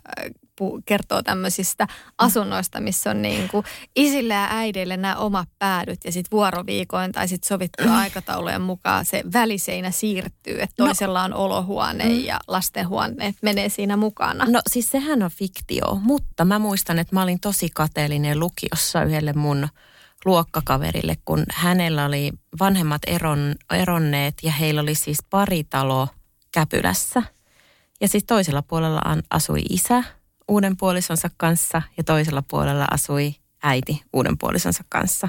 kertoo 0.85 1.23
tämmöisistä 1.23 1.87
asunnoista, 2.19 2.81
missä 2.81 3.11
on 3.11 3.23
niin 3.23 3.49
kuin 3.49 3.65
isille 3.97 4.35
ja 4.35 4.49
äideille 4.51 4.97
nämä 4.97 5.17
omat 5.17 5.49
päädyt 5.59 6.01
ja 6.05 6.13
sitten 6.13 6.31
vuoroviikoin 6.31 7.13
tai 7.13 7.29
sitten 7.29 7.49
sovittua 7.49 7.99
aikataulujen 8.05 8.63
mukaan 8.63 9.05
se 9.05 9.23
väliseinä 9.33 9.91
siirtyy, 9.91 10.61
että 10.61 10.75
no. 10.79 10.87
toisella 10.87 11.23
on 11.23 11.35
olohuone 11.35 12.05
mm. 12.05 12.21
ja 12.21 12.39
lastenhuone 12.49 13.35
menee 13.43 13.69
siinä 13.69 13.97
mukana. 13.97 14.45
No 14.49 14.61
siis 14.69 14.91
sehän 14.91 15.23
on 15.23 15.31
fiktio, 15.31 15.99
mutta 16.01 16.45
mä 16.45 16.59
muistan, 16.59 16.99
että 16.99 17.15
mä 17.17 17.23
olin 17.23 17.41
tosi 17.41 17.69
kateellinen 17.75 18.41
lukiossa 18.41 19.03
yhdelle 19.03 19.33
mun 19.33 19.69
luokkakaverille, 20.25 21.17
kun 21.25 21.45
hänellä 21.53 22.05
oli 22.05 22.33
vanhemmat 22.61 23.03
eron, 23.07 23.55
eronneet 23.73 24.35
ja 24.43 24.53
heillä 24.53 24.81
oli 24.81 24.95
siis 24.95 25.19
paritalo 25.31 26.09
Käpylässä. 26.53 27.23
Ja 28.01 28.09
siis 28.09 28.25
toisella 28.25 28.63
puolella 28.63 29.01
asui 29.31 29.61
isä 29.71 30.05
uuden 30.49 30.77
puolisonsa 30.77 31.31
kanssa 31.37 31.83
ja 31.97 32.05
toisella 32.05 32.43
puolella 32.43 32.87
asui 32.91 33.35
äiti 33.63 34.03
uuden 34.13 34.39
puolisonsa 34.39 34.85
kanssa. 34.89 35.29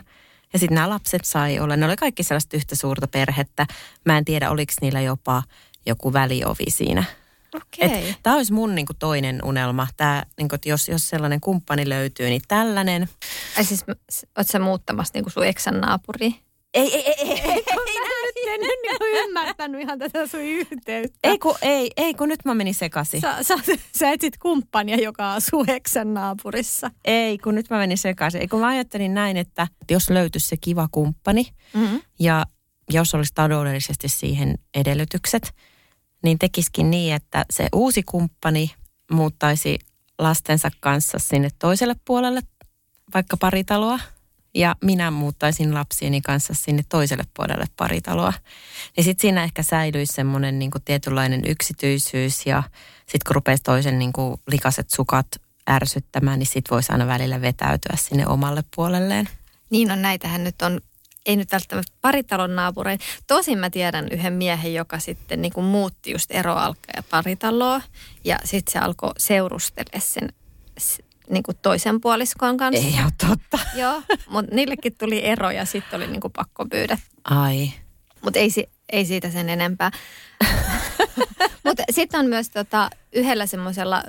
Ja 0.53 0.59
sitten 0.59 0.75
nämä 0.75 0.89
lapset 0.89 1.25
sai 1.25 1.59
olla, 1.59 1.75
ne 1.75 1.85
oli 1.85 1.95
kaikki 1.95 2.23
sellaista 2.23 2.57
yhtä 2.57 2.75
suurta 2.75 3.07
perhettä. 3.07 3.65
Mä 4.05 4.17
en 4.17 4.25
tiedä, 4.25 4.49
oliko 4.49 4.73
niillä 4.81 5.01
jopa 5.01 5.43
joku 5.85 6.13
väliovi 6.13 6.69
siinä. 6.69 7.03
Okay. 7.55 8.13
Tämä 8.23 8.35
olisi 8.35 8.53
mun 8.53 8.75
niinku, 8.75 8.93
toinen 8.93 9.39
unelma. 9.43 9.87
Tää, 9.97 10.25
niinku, 10.37 10.55
jos, 10.65 10.87
jos 10.87 11.09
sellainen 11.09 11.41
kumppani 11.41 11.89
löytyy, 11.89 12.29
niin 12.29 12.41
tällainen. 12.47 13.09
Ai 13.57 13.63
siis, 13.63 13.85
oot 14.37 14.47
sä 14.47 14.59
muuttamassa 14.59 15.11
niinku 15.13 15.29
sun 15.29 15.45
eksän 15.45 15.81
naapuri? 15.81 16.35
Ei, 16.73 16.95
ei, 16.95 17.07
ei, 17.07 17.15
ei, 17.17 17.39
ei, 17.39 17.63
nyt 18.61 18.79
niinku 18.81 19.03
ymmärtänyt 19.03 19.81
ihan 19.81 19.99
tätä 19.99 20.27
sun 20.27 20.39
yhteyttä. 20.39 21.19
Ei 21.23 21.37
kun, 21.37 21.55
ei, 21.61 21.91
ei, 21.97 22.13
kun 22.13 22.29
nyt 22.29 22.45
mä 22.45 22.53
menin 22.53 22.73
sekaisin. 22.73 23.21
Sä, 23.21 23.43
sä, 23.43 23.55
sä 23.97 24.11
etsit 24.11 24.37
kumppania, 24.37 24.95
joka 24.95 25.33
asuu 25.33 25.65
Eksän 25.67 26.13
naapurissa. 26.13 26.91
Ei, 27.05 27.37
kun 27.37 27.55
nyt 27.55 27.69
mä 27.69 27.77
menin 27.77 27.97
sekaisin. 27.97 28.41
Ei, 28.41 28.47
kun 28.47 28.59
mä 28.59 28.67
ajattelin 28.67 29.13
näin, 29.13 29.37
että 29.37 29.67
jos 29.91 30.09
löytyisi 30.09 30.47
se 30.47 30.57
kiva 30.57 30.87
kumppani 30.91 31.47
mm-hmm. 31.73 32.01
ja 32.19 32.45
jos 32.89 33.15
olisi 33.15 33.33
taloudellisesti 33.35 34.09
siihen 34.09 34.55
edellytykset, 34.73 35.53
niin 36.23 36.39
tekisikin 36.39 36.91
niin, 36.91 37.15
että 37.15 37.45
se 37.49 37.67
uusi 37.73 38.03
kumppani 38.03 38.71
muuttaisi 39.11 39.79
lastensa 40.19 40.69
kanssa 40.79 41.19
sinne 41.19 41.49
toiselle 41.59 41.95
puolelle, 42.05 42.41
vaikka 43.13 43.37
pari 43.37 43.63
taloa– 43.63 43.99
ja 44.53 44.75
minä 44.81 45.11
muuttaisin 45.11 45.73
lapsieni 45.73 46.21
kanssa 46.21 46.53
sinne 46.53 46.83
toiselle 46.89 47.23
puolelle 47.33 47.65
paritaloa. 47.77 48.33
Niin 48.97 49.03
sitten 49.03 49.21
siinä 49.21 49.43
ehkä 49.43 49.63
säilyisi 49.63 50.13
semmoinen 50.13 50.59
niin 50.59 50.71
tietynlainen 50.85 51.41
yksityisyys 51.47 52.45
ja 52.45 52.63
sitten 52.99 53.27
kun 53.27 53.35
rupeisi 53.35 53.63
toisen 53.63 53.99
niin 53.99 54.13
kuin 54.13 54.37
likaset 54.47 54.89
sukat 54.89 55.27
ärsyttämään, 55.69 56.39
niin 56.39 56.47
sitten 56.47 56.75
voisi 56.75 56.91
aina 56.91 57.07
välillä 57.07 57.41
vetäytyä 57.41 57.95
sinne 57.95 58.27
omalle 58.27 58.63
puolelleen. 58.75 59.29
Niin 59.69 59.91
on, 59.91 60.01
näitähän 60.01 60.43
nyt 60.43 60.61
on 60.61 60.81
ei 61.25 61.35
nyt 61.35 61.51
välttämättä 61.51 61.93
paritalon 62.01 62.55
naapureita. 62.55 63.05
Tosin 63.27 63.57
mä 63.57 63.69
tiedän 63.69 64.07
yhden 64.11 64.33
miehen, 64.33 64.73
joka 64.73 64.99
sitten 64.99 65.41
niin 65.41 65.53
kuin 65.53 65.65
muutti 65.65 66.11
just 66.11 66.31
eroalkaa 66.31 66.93
ja 66.95 67.03
paritaloa. 67.03 67.81
Ja 68.23 68.39
sitten 68.43 68.71
se 68.73 68.79
alkoi 68.79 69.13
seurustella 69.17 69.99
sen 69.99 70.33
niin 71.31 71.43
kuin 71.43 71.57
toisen 71.61 72.01
puoliskon 72.01 72.57
kanssa. 72.57 72.87
Ei 72.87 73.03
ole 73.03 73.11
totta. 73.27 73.59
Joo, 73.75 74.01
mutta 74.29 74.55
niillekin 74.55 74.95
tuli 74.97 75.25
ero 75.25 75.51
ja 75.51 75.65
sitten 75.65 75.97
oli 75.97 76.07
niin 76.07 76.21
kuin 76.21 76.33
pakko 76.33 76.65
pyydä. 76.65 76.97
Ai. 77.23 77.71
Mutta 78.21 78.39
ei, 78.39 78.49
ei 78.91 79.05
siitä 79.05 79.29
sen 79.29 79.49
enempää. 79.49 79.91
mutta 81.65 81.83
sitten 81.91 82.19
on 82.19 82.25
myös 82.25 82.49
tota, 82.49 82.89
yhdellä 83.13 83.45
semmoisella 83.45 84.03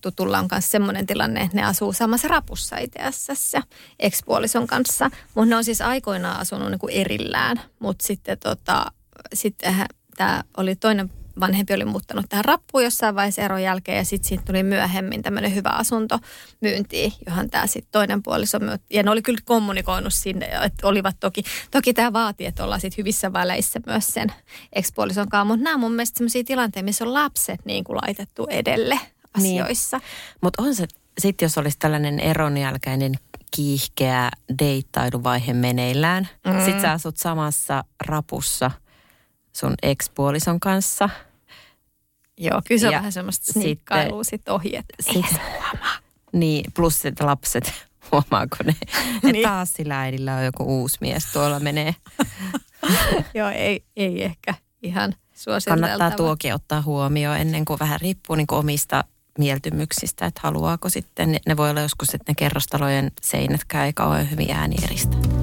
tutulla 0.00 0.38
on 0.38 0.48
kanssa 0.48 0.70
semmoinen 0.70 1.06
tilanne, 1.06 1.40
että 1.40 1.56
ne 1.56 1.64
asuu 1.64 1.92
samassa 1.92 2.28
rapussa 2.28 2.78
itse 2.78 2.98
asiassa 3.02 3.62
ekspuolison 3.98 4.66
kanssa. 4.66 5.10
Mutta 5.34 5.50
ne 5.50 5.56
on 5.56 5.64
siis 5.64 5.80
aikoinaan 5.80 6.40
asunut 6.40 6.70
niin 6.70 6.78
kuin 6.78 6.92
erillään. 6.92 7.60
Mutta 7.78 8.06
sitten 8.06 8.38
tota, 8.38 8.86
sitten 9.34 9.74
tämä 10.16 10.42
oli 10.56 10.76
toinen 10.76 11.10
vanhempi 11.40 11.74
oli 11.74 11.84
muuttanut 11.84 12.26
tähän 12.28 12.44
rappuun 12.44 12.84
jossain 12.84 13.14
vaiheessa 13.14 13.42
eron 13.42 13.62
jälkeen 13.62 13.98
ja 13.98 14.04
sitten 14.04 14.28
siitä 14.28 14.44
tuli 14.44 14.62
myöhemmin 14.62 15.22
tämmöinen 15.22 15.54
hyvä 15.54 15.68
asunto 15.68 16.18
myyntiin, 16.60 17.12
johon 17.26 17.50
tämä 17.50 17.66
sitten 17.66 17.92
toinen 17.92 18.22
puoliso 18.22 18.58
Ja 18.90 19.02
ne 19.02 19.10
oli 19.10 19.22
kyllä 19.22 19.40
kommunikoinut 19.44 20.14
sinne, 20.14 20.46
että 20.46 20.86
olivat 20.86 21.16
toki, 21.20 21.42
toki 21.70 21.94
tämä 21.94 22.12
vaatii, 22.12 22.46
että 22.46 22.64
ollaan 22.64 22.80
sitten 22.80 22.98
hyvissä 22.98 23.32
väleissä 23.32 23.80
myös 23.86 24.06
sen 24.06 24.32
ekspuolison 24.72 25.28
kanssa, 25.28 25.44
mutta 25.44 25.64
nämä 25.64 25.74
on 25.74 25.80
mun 25.80 25.92
mielestä 25.92 26.18
sellaisia 26.18 26.44
tilanteita, 26.44 26.84
missä 26.84 27.04
on 27.04 27.14
lapset 27.14 27.60
niin 27.64 27.84
kuin 27.84 27.98
laitettu 28.02 28.46
edelle 28.50 29.00
niin. 29.38 29.62
asioissa. 29.62 29.98
Niin. 29.98 30.06
Mutta 30.40 30.62
on 30.62 30.74
se, 30.74 30.86
sitten 31.18 31.46
jos 31.46 31.58
olisi 31.58 31.78
tällainen 31.78 32.20
eron 32.20 32.56
jälkeinen 32.56 33.12
kiihkeä 33.50 34.30
deittailuvaihe 34.58 35.52
meneillään, 35.52 36.28
mm. 36.46 36.64
sitten 36.64 36.80
sä 36.80 36.92
asut 36.92 37.16
samassa 37.16 37.84
rapussa– 38.06 38.70
sun 39.56 39.74
ekspuolison 39.82 40.60
kanssa– 40.60 41.08
Joo, 42.38 42.62
kyllä 42.68 42.80
se 42.80 42.86
on 42.86 42.92
ja 42.92 42.98
vähän 42.98 43.12
semmoista 43.12 43.52
snikkailua 43.52 44.24
sit 44.24 44.48
ohi, 44.48 44.76
että 44.76 44.94
sit. 45.00 45.40
Niin, 46.32 46.72
plus 46.74 47.04
että 47.06 47.26
lapset, 47.26 47.72
huomaako 48.12 48.56
ne, 48.64 48.76
niin. 49.22 49.42
taas 49.42 49.72
sillä 49.72 50.00
äidillä 50.00 50.36
on 50.36 50.44
joku 50.44 50.80
uusi 50.80 50.98
mies 51.00 51.26
tuolla 51.32 51.60
menee. 51.60 51.94
Joo, 53.34 53.48
ei, 53.48 53.84
ei 53.96 54.24
ehkä 54.24 54.54
ihan 54.82 55.14
suositeltava. 55.34 55.88
Kannattaa 55.88 56.16
tuokin 56.16 56.54
ottaa 56.54 56.82
huomioon 56.82 57.36
ennen 57.36 57.64
kuin 57.64 57.78
vähän 57.78 58.00
riippuu 58.00 58.36
niin 58.36 58.46
kuin 58.46 58.58
omista 58.58 59.04
mieltymyksistä, 59.38 60.26
että 60.26 60.40
haluaako 60.44 60.88
sitten. 60.88 61.36
Ne 61.46 61.56
voi 61.56 61.70
olla 61.70 61.80
joskus, 61.80 62.14
että 62.14 62.32
ne 62.32 62.34
kerrostalojen 62.34 63.12
seinätkään 63.22 63.86
ei 63.86 63.92
kauhean 63.92 64.30
hyvin 64.30 64.50
äänieristäjät. 64.50 65.35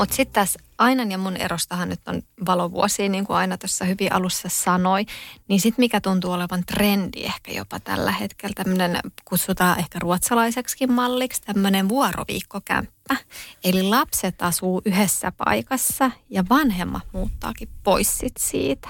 Mutta 0.00 0.14
sitten 0.14 0.34
tässä 0.34 0.58
Ainan 0.78 1.10
ja 1.10 1.18
mun 1.18 1.36
erostahan 1.36 1.88
nyt 1.88 2.08
on 2.08 2.22
valovuosia, 2.46 3.08
niin 3.08 3.26
kuin 3.26 3.36
aina 3.36 3.58
tuossa 3.58 3.84
hyvin 3.84 4.12
alussa 4.12 4.48
sanoi. 4.48 5.06
Niin 5.48 5.60
sitten 5.60 5.82
mikä 5.82 6.00
tuntuu 6.00 6.32
olevan 6.32 6.64
trendi 6.64 7.24
ehkä 7.24 7.52
jopa 7.52 7.80
tällä 7.80 8.12
hetkellä, 8.12 8.54
tämmöinen 8.54 9.00
kutsutaan 9.24 9.78
ehkä 9.78 9.98
ruotsalaiseksi 9.98 10.86
malliksi, 10.86 11.42
tämmöinen 11.42 11.88
vuoroviikkokämppä. 11.88 13.16
Eli 13.64 13.82
lapset 13.82 14.42
asuu 14.42 14.82
yhdessä 14.84 15.32
paikassa 15.32 16.10
ja 16.30 16.44
vanhemmat 16.50 17.02
muuttaakin 17.12 17.68
pois 17.82 18.18
sit 18.18 18.36
siitä. 18.38 18.88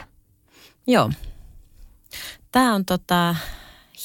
Joo. 0.87 1.11
Tämä 2.53 2.75
on 2.75 2.85
tota, 2.85 3.37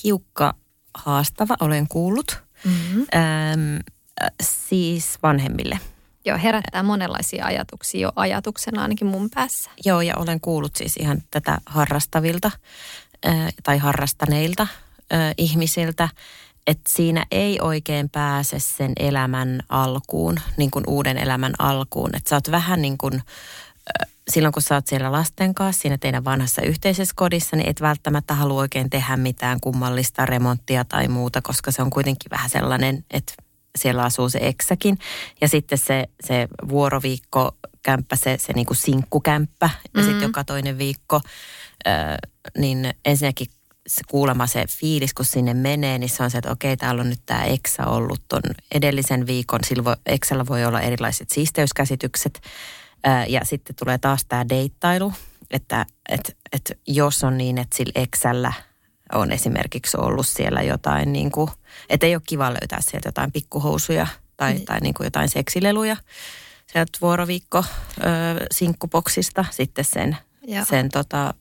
hiukka 0.03 0.55
haastava, 0.93 1.55
olen 1.59 1.87
kuullut. 1.87 2.43
Mm-hmm. 2.63 3.05
Ähm, 3.15 3.77
siis 4.41 5.17
vanhemmille– 5.23 5.79
Joo, 6.25 6.37
herättää 6.43 6.83
monenlaisia 6.83 7.45
ajatuksia 7.45 8.01
jo 8.01 8.11
ajatuksena 8.15 8.81
ainakin 8.81 9.07
mun 9.07 9.29
päässä. 9.35 9.71
Joo, 9.85 10.01
ja 10.01 10.17
olen 10.17 10.41
kuullut 10.41 10.75
siis 10.75 10.97
ihan 10.97 11.23
tätä 11.31 11.57
harrastavilta 11.65 12.51
tai 13.63 13.77
harrastaneilta 13.77 14.67
ihmisiltä, 15.37 16.09
että 16.67 16.91
siinä 16.93 17.25
ei 17.31 17.59
oikein 17.61 18.09
pääse 18.09 18.59
sen 18.59 18.93
elämän 18.99 19.59
alkuun, 19.69 20.39
niin 20.57 20.71
kuin 20.71 20.83
uuden 20.87 21.17
elämän 21.17 21.53
alkuun. 21.59 22.15
Että 22.15 22.29
sä 22.29 22.35
oot 22.35 22.51
vähän 22.51 22.81
niin 22.81 22.97
kuin, 22.97 23.21
silloin 24.29 24.53
kun 24.53 24.61
sä 24.61 24.75
oot 24.75 24.87
siellä 24.87 25.11
lasten 25.11 25.55
kanssa, 25.55 25.81
siinä 25.81 25.97
teidän 25.97 26.25
vanhassa 26.25 26.61
yhteisessä 26.61 27.13
kodissa, 27.15 27.55
niin 27.55 27.69
et 27.69 27.81
välttämättä 27.81 28.33
halua 28.33 28.61
oikein 28.61 28.89
tehdä 28.89 29.17
mitään 29.17 29.59
kummallista 29.61 30.25
remonttia 30.25 30.85
tai 30.85 31.07
muuta, 31.07 31.41
koska 31.41 31.71
se 31.71 31.81
on 31.81 31.89
kuitenkin 31.89 32.31
vähän 32.31 32.49
sellainen, 32.49 33.05
että 33.11 33.33
siellä 33.75 34.03
asuu 34.03 34.29
se 34.29 34.39
eksäkin. 34.41 34.99
Ja 35.41 35.47
sitten 35.47 35.77
se, 35.77 36.05
se 36.23 36.47
vuoroviikko 36.69 37.51
kämppä, 37.83 38.15
se, 38.15 38.37
se 38.39 38.53
niin 38.53 38.65
kuin 38.65 38.77
sinkkukämppä 38.77 39.69
ja 39.73 39.89
mm-hmm. 39.93 40.09
sitten 40.09 40.27
joka 40.27 40.43
toinen 40.43 40.77
viikko 40.77 41.21
niin 42.57 42.93
ensinnäkin 43.05 43.47
se 43.87 44.01
kuulema 44.07 44.47
se 44.47 44.65
fiilis, 44.69 45.13
kun 45.13 45.25
sinne 45.25 45.53
menee, 45.53 45.97
niin 45.97 46.09
se 46.09 46.23
on 46.23 46.31
se, 46.31 46.37
että 46.37 46.51
okei, 46.51 46.77
täällä 46.77 47.01
on 47.01 47.09
nyt 47.09 47.21
tämä 47.25 47.43
Eksa 47.43 47.85
ollut 47.85 48.21
ton 48.27 48.41
edellisen 48.71 49.27
viikon. 49.27 49.59
Sillä 49.63 49.83
voi, 49.83 49.95
Eksalla 50.05 50.47
voi 50.47 50.65
olla 50.65 50.81
erilaiset 50.81 51.29
siisteyskäsitykset. 51.29 52.41
Ja 53.27 53.45
sitten 53.45 53.75
tulee 53.75 53.97
taas 53.97 54.25
tämä 54.25 54.49
deittailu, 54.49 55.13
että 55.51 55.85
et, 56.09 56.37
et 56.53 56.79
jos 56.87 57.23
on 57.23 57.37
niin, 57.37 57.57
että 57.57 57.77
sillä 57.77 57.91
Eksällä 57.95 58.53
on 59.13 59.31
esimerkiksi 59.31 59.97
ollut 59.97 60.27
siellä 60.27 60.61
jotain, 60.61 61.13
niin 61.13 61.31
kuin, 61.31 61.49
että 61.89 62.05
ei 62.05 62.15
ole 62.15 62.21
kiva 62.27 62.49
löytää 62.49 62.79
sieltä 62.81 63.07
jotain 63.07 63.31
pikkuhousuja 63.31 64.07
tai, 64.37 64.53
mm. 64.53 64.65
tai 64.65 64.79
niin 64.79 64.93
kuin 64.93 65.05
jotain 65.05 65.29
seksileluja 65.29 65.97
sieltä 66.67 66.97
vuoroviikko 67.01 67.57
ö, 67.57 68.03
sinkkupoksista 68.51 69.45
sitten 69.51 69.85
sen, 69.85 70.17
sen 70.69 70.89
tota, 70.89 71.33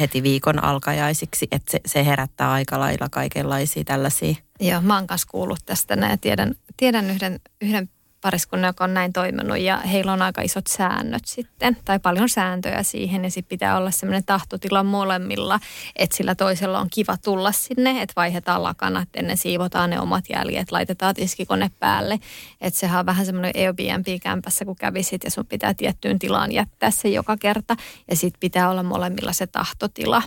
heti 0.00 0.22
viikon 0.22 0.64
alkajaisiksi, 0.64 1.48
että 1.50 1.70
se, 1.70 1.80
se 1.86 2.06
herättää 2.06 2.52
aika 2.52 2.80
lailla 2.80 3.08
kaikenlaisia 3.08 3.84
tällaisia. 3.84 4.34
Joo, 4.60 4.80
mä 4.80 4.94
oon 4.94 5.06
kanssa 5.06 5.28
kuullut 5.30 5.58
tästä 5.66 5.96
näin. 5.96 6.20
Tiedän, 6.20 6.54
tiedän 6.76 7.10
yhden, 7.10 7.40
yhden 7.60 7.88
pariskunnan, 8.20 8.68
joka 8.68 8.84
on 8.84 8.94
näin 8.94 9.12
toiminut 9.12 9.58
ja 9.58 9.76
heillä 9.76 10.12
on 10.12 10.22
aika 10.22 10.42
isot 10.42 10.66
säännöt 10.66 11.24
sitten 11.24 11.76
tai 11.84 11.98
paljon 11.98 12.28
sääntöjä 12.28 12.82
siihen 12.82 13.24
ja 13.24 13.30
sitten 13.30 13.48
pitää 13.48 13.76
olla 13.76 13.90
semmoinen 13.90 14.24
tahtotila 14.24 14.82
molemmilla, 14.82 15.60
että 15.96 16.16
sillä 16.16 16.34
toisella 16.34 16.80
on 16.80 16.88
kiva 16.90 17.16
tulla 17.16 17.52
sinne, 17.52 18.02
että 18.02 18.12
vaihdetaan 18.16 18.62
lakanat 18.62 19.08
ennen 19.14 19.36
siivotaan 19.36 19.90
ne 19.90 20.00
omat 20.00 20.24
jäljet, 20.30 20.72
laitetaan 20.72 21.14
tiskikone 21.14 21.70
päälle, 21.78 22.18
että 22.60 22.80
sehän 22.80 23.00
on 23.00 23.06
vähän 23.06 23.26
semmoinen 23.26 23.52
Airbnb-kämpässä, 23.56 24.64
kun 24.64 24.76
kävisit 24.76 25.24
ja 25.24 25.30
sun 25.30 25.46
pitää 25.46 25.74
tiettyyn 25.74 26.18
tilaan 26.18 26.52
jättää 26.52 26.90
se 26.90 27.08
joka 27.08 27.36
kerta 27.36 27.76
ja 28.10 28.16
sitten 28.16 28.40
pitää 28.40 28.70
olla 28.70 28.82
molemmilla 28.82 29.32
se 29.32 29.46
tahtotila. 29.46 30.22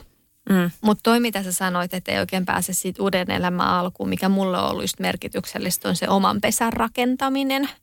Mm. 0.49 0.71
Mutta 0.81 1.01
toi, 1.03 1.19
mitä 1.19 1.43
sä 1.43 1.51
sanoit, 1.51 1.93
että 1.93 2.11
ei 2.11 2.19
oikein 2.19 2.45
pääse 2.45 2.73
siitä 2.73 3.03
uuden 3.03 3.31
elämän 3.31 3.67
alkuun, 3.67 4.09
mikä 4.09 4.29
mulle 4.29 4.57
on 4.57 4.69
ollut 4.69 4.83
just 4.83 4.99
merkityksellistä, 4.99 5.89
on 5.89 5.95
se 5.95 6.09
oman 6.09 6.41
pesän 6.41 6.73
rakentaminen– 6.73 7.69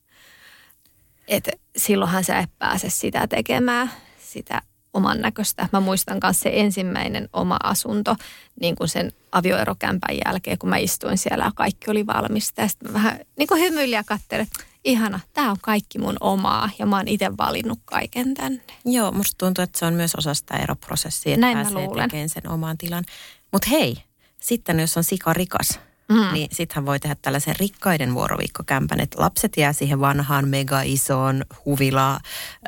että 1.30 1.50
silloinhan 1.76 2.24
sä 2.24 2.38
et 2.38 2.50
pääse 2.58 2.90
sitä 2.90 3.26
tekemään, 3.26 3.90
sitä 4.18 4.62
oman 4.94 5.20
näköistä. 5.20 5.68
Mä 5.72 5.80
muistan 5.80 6.20
myös 6.22 6.40
se 6.40 6.50
ensimmäinen 6.52 7.28
oma 7.32 7.56
asunto 7.62 8.16
niin 8.60 8.76
kuin 8.76 8.88
sen 8.88 9.12
avioerokämpän 9.32 10.16
jälkeen, 10.26 10.58
kun 10.58 10.68
mä 10.68 10.76
istuin 10.76 11.18
siellä 11.18 11.44
ja 11.44 11.52
kaikki 11.54 11.90
oli 11.90 12.06
valmista. 12.06 12.60
Ja 12.60 12.68
sitten 12.68 12.90
mä 12.90 12.94
vähän 12.94 13.20
niin 13.38 13.46
kuin 13.46 13.60
hymyilin 13.60 13.96
ja 13.96 14.04
katselin, 14.04 14.42
että 14.42 14.64
ihana, 14.84 15.20
tämä 15.32 15.50
on 15.50 15.56
kaikki 15.60 15.98
mun 15.98 16.16
omaa 16.20 16.70
ja 16.78 16.86
mä 16.86 16.96
oon 16.96 17.08
itse 17.08 17.36
valinnut 17.36 17.78
kaiken 17.84 18.34
tänne. 18.34 18.62
Joo, 18.84 19.12
musta 19.12 19.34
tuntuu, 19.38 19.64
että 19.64 19.78
se 19.78 19.86
on 19.86 19.94
myös 19.94 20.14
osa 20.14 20.34
sitä 20.34 20.56
eroprosessia, 20.56 21.34
että 21.34 21.40
Näin 21.40 21.56
pääsee 21.56 21.88
tekemään 21.88 22.28
sen 22.28 22.48
oman 22.48 22.78
tilan. 22.78 23.04
Mutta 23.52 23.68
hei, 23.70 23.96
sitten 24.40 24.80
jos 24.80 24.96
on 24.96 25.04
sika 25.04 25.32
rikas, 25.32 25.80
Mm. 26.10 26.32
Niin 26.32 26.48
sittenhän 26.52 26.86
voi 26.86 27.00
tehdä 27.00 27.16
tällaisen 27.22 27.56
rikkaiden 27.58 28.14
vuoroviikkokämpän, 28.14 29.00
että 29.00 29.20
lapset 29.20 29.56
jää 29.56 29.72
siihen 29.72 30.00
vanhaan 30.00 30.48
mega 30.48 30.82
isoon 30.82 31.44
huvila, 31.64 32.12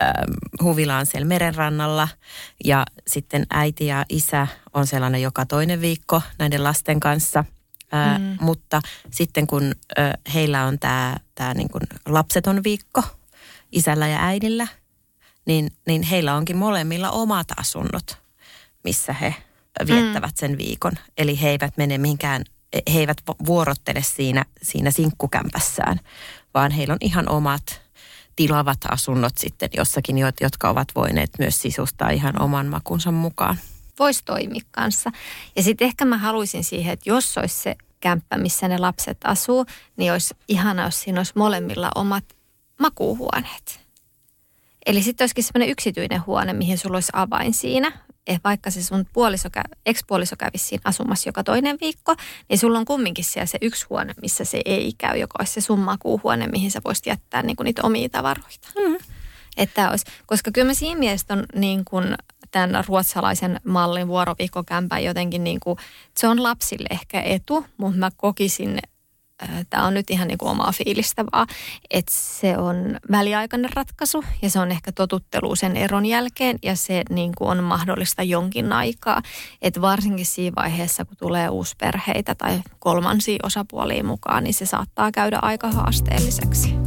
äh, 0.02 0.12
huvilaan 0.62 1.06
siellä 1.06 1.26
merenrannalla. 1.26 2.08
Ja 2.64 2.84
sitten 3.06 3.46
äiti 3.50 3.86
ja 3.86 4.04
isä 4.08 4.46
on 4.74 4.86
sellainen 4.86 5.22
joka 5.22 5.46
toinen 5.46 5.80
viikko 5.80 6.22
näiden 6.38 6.64
lasten 6.64 7.00
kanssa. 7.00 7.44
Äh, 7.94 8.20
mm. 8.20 8.36
Mutta 8.40 8.80
sitten 9.10 9.46
kun 9.46 9.74
äh, 9.98 10.12
heillä 10.34 10.64
on 10.64 10.78
tämä 10.78 11.16
tää 11.34 11.54
niin 11.54 11.68
kuin 11.70 11.82
lapseton 12.08 12.64
viikko 12.64 13.02
isällä 13.72 14.08
ja 14.08 14.26
äidillä, 14.26 14.66
niin, 15.46 15.70
niin 15.86 16.02
heillä 16.02 16.34
onkin 16.34 16.56
molemmilla 16.56 17.10
omat 17.10 17.46
asunnot, 17.56 18.18
missä 18.84 19.12
he 19.12 19.34
viettävät 19.86 20.30
mm. 20.30 20.40
sen 20.40 20.58
viikon. 20.58 20.92
Eli 21.18 21.40
he 21.40 21.50
eivät 21.50 21.76
mene 21.76 21.98
mihinkään 21.98 22.44
he 22.92 22.98
eivät 22.98 23.18
vuorottele 23.46 24.02
siinä, 24.02 24.44
siinä 24.62 24.90
sinkkukämpässään, 24.90 26.00
vaan 26.54 26.70
heillä 26.70 26.92
on 26.92 26.98
ihan 27.00 27.28
omat 27.28 27.82
tilavat 28.36 28.78
asunnot 28.90 29.38
sitten 29.38 29.68
jossakin, 29.76 30.16
jotka 30.40 30.68
ovat 30.68 30.88
voineet 30.94 31.30
myös 31.38 31.62
sisustaa 31.62 32.10
ihan 32.10 32.42
oman 32.42 32.66
makunsa 32.66 33.12
mukaan. 33.12 33.56
Voisi 33.98 34.24
toimia 34.24 34.62
kanssa. 34.70 35.10
Ja 35.56 35.62
sitten 35.62 35.86
ehkä 35.86 36.04
mä 36.04 36.18
haluaisin 36.18 36.64
siihen, 36.64 36.92
että 36.92 37.10
jos 37.10 37.38
olisi 37.38 37.56
se 37.56 37.76
kämppä, 38.00 38.38
missä 38.38 38.68
ne 38.68 38.78
lapset 38.78 39.18
asuu, 39.24 39.66
niin 39.96 40.12
olisi 40.12 40.34
ihana, 40.48 40.84
jos 40.84 41.00
siinä 41.00 41.20
olisi 41.20 41.32
molemmilla 41.36 41.90
omat 41.94 42.24
makuuhuoneet. 42.78 43.80
Eli 44.86 45.02
sitten 45.02 45.24
olisikin 45.24 45.44
semmoinen 45.44 45.72
yksityinen 45.72 46.26
huone, 46.26 46.52
mihin 46.52 46.78
sulla 46.78 46.96
olisi 46.96 47.12
avain 47.14 47.54
siinä 47.54 47.92
vaikka 48.44 48.70
se 48.70 48.82
sun 48.82 49.06
puoliso, 49.12 49.48
ex-puoliso 49.86 50.36
kävisi 50.38 50.64
siinä 50.64 50.82
asumassa 50.84 51.28
joka 51.28 51.44
toinen 51.44 51.78
viikko, 51.80 52.14
niin 52.48 52.58
sulla 52.58 52.78
on 52.78 52.84
kumminkin 52.84 53.24
siellä 53.24 53.46
se 53.46 53.58
yksi 53.60 53.86
huone, 53.90 54.14
missä 54.22 54.44
se 54.44 54.60
ei 54.64 54.92
käy, 54.98 55.18
joka 55.18 55.36
olisi 55.38 55.52
se 55.52 55.60
sun 55.60 55.78
makuuhuone, 55.78 56.46
mihin 56.46 56.70
sä 56.70 56.80
voisit 56.84 57.06
jättää 57.06 57.42
niin 57.42 57.56
kuin 57.56 57.64
niitä 57.64 57.82
omia 57.84 58.08
tavaroita. 58.08 58.68
Mm. 58.88 58.96
Että 59.56 59.90
olisi, 59.90 60.04
koska 60.26 60.50
kyllä 60.50 60.66
mä 60.66 60.74
siinä 60.74 60.98
mielessä 60.98 61.34
on 61.34 61.44
niin 61.54 61.84
kuin 61.84 62.14
tämän 62.50 62.84
ruotsalaisen 62.88 63.60
mallin 63.64 64.08
vuoroviikkokämpän 64.08 65.04
jotenkin 65.04 65.44
niin 65.44 65.60
kuin, 65.60 65.78
se 66.16 66.28
on 66.28 66.42
lapsille 66.42 66.88
ehkä 66.90 67.20
etu, 67.20 67.66
mutta 67.76 67.98
mä 67.98 68.10
kokisin 68.16 68.78
tämä 69.70 69.86
on 69.86 69.94
nyt 69.94 70.10
ihan 70.10 70.28
niin 70.28 70.38
kuin 70.38 70.50
omaa 70.50 70.72
fiilistä 70.72 71.24
vaan, 71.32 71.46
että 71.90 72.12
se 72.14 72.58
on 72.58 72.98
väliaikainen 73.10 73.70
ratkaisu 73.74 74.24
ja 74.42 74.50
se 74.50 74.58
on 74.58 74.70
ehkä 74.70 74.92
totuttelu 74.92 75.56
sen 75.56 75.76
eron 75.76 76.06
jälkeen 76.06 76.58
ja 76.62 76.76
se 76.76 77.02
niin 77.10 77.32
kuin 77.38 77.50
on 77.50 77.64
mahdollista 77.64 78.22
jonkin 78.22 78.72
aikaa. 78.72 79.22
Että 79.62 79.80
varsinkin 79.80 80.26
siinä 80.26 80.54
vaiheessa, 80.56 81.04
kun 81.04 81.16
tulee 81.16 81.48
uusperheitä 81.48 82.34
tai 82.34 82.60
kolmansia 82.78 83.38
osapuolia 83.42 84.04
mukaan, 84.04 84.44
niin 84.44 84.54
se 84.54 84.66
saattaa 84.66 85.12
käydä 85.12 85.38
aika 85.42 85.68
haasteelliseksi. 85.70 86.81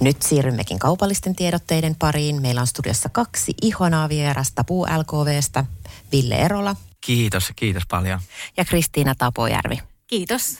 Nyt 0.00 0.22
siirrymmekin 0.22 0.78
kaupallisten 0.78 1.36
tiedotteiden 1.36 1.94
pariin. 1.94 2.42
Meillä 2.42 2.60
on 2.60 2.66
studiossa 2.66 3.08
kaksi 3.08 3.54
ihanaa 3.62 4.08
vierasta 4.08 4.64
Puu 4.64 4.86
LKVstä. 4.98 5.64
Ville 6.12 6.34
Erola. 6.34 6.76
Kiitos, 7.00 7.52
kiitos 7.56 7.82
paljon. 7.90 8.20
Ja 8.56 8.64
Kristiina 8.64 9.14
Tapojärvi. 9.14 9.78
Kiitos. 10.06 10.58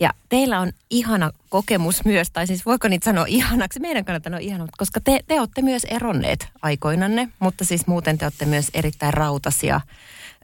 Ja 0.00 0.14
teillä 0.28 0.60
on 0.60 0.72
ihana 0.90 1.30
kokemus 1.48 2.04
myös, 2.04 2.30
tai 2.30 2.46
siis 2.46 2.66
voiko 2.66 2.88
niitä 2.88 3.04
sanoa 3.04 3.24
ihanaksi? 3.28 3.80
Meidän 3.80 4.04
kannattaa 4.04 4.30
sanoa 4.30 4.40
ihana, 4.40 4.66
koska 4.78 5.00
te, 5.00 5.20
te 5.26 5.40
olette 5.40 5.62
myös 5.62 5.84
eronneet 5.84 6.48
aikoinanne, 6.62 7.28
mutta 7.38 7.64
siis 7.64 7.86
muuten 7.86 8.18
te 8.18 8.24
olette 8.24 8.44
myös 8.44 8.70
erittäin 8.74 9.14
rautasia 9.14 9.80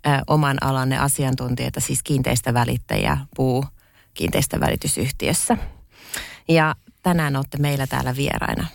ö, 0.06 0.10
oman 0.26 0.58
alanne 0.60 0.98
asiantuntijoita, 0.98 1.80
siis 1.80 2.02
kiinteistövälittäjä 2.02 3.18
puu 3.36 3.64
kiinteistövälitysyhtiössä. 4.14 5.56
Ja 6.48 6.74
tänään 7.02 7.36
olette 7.36 7.58
meillä 7.58 7.86
täällä 7.86 8.16
vieraina. 8.16 8.66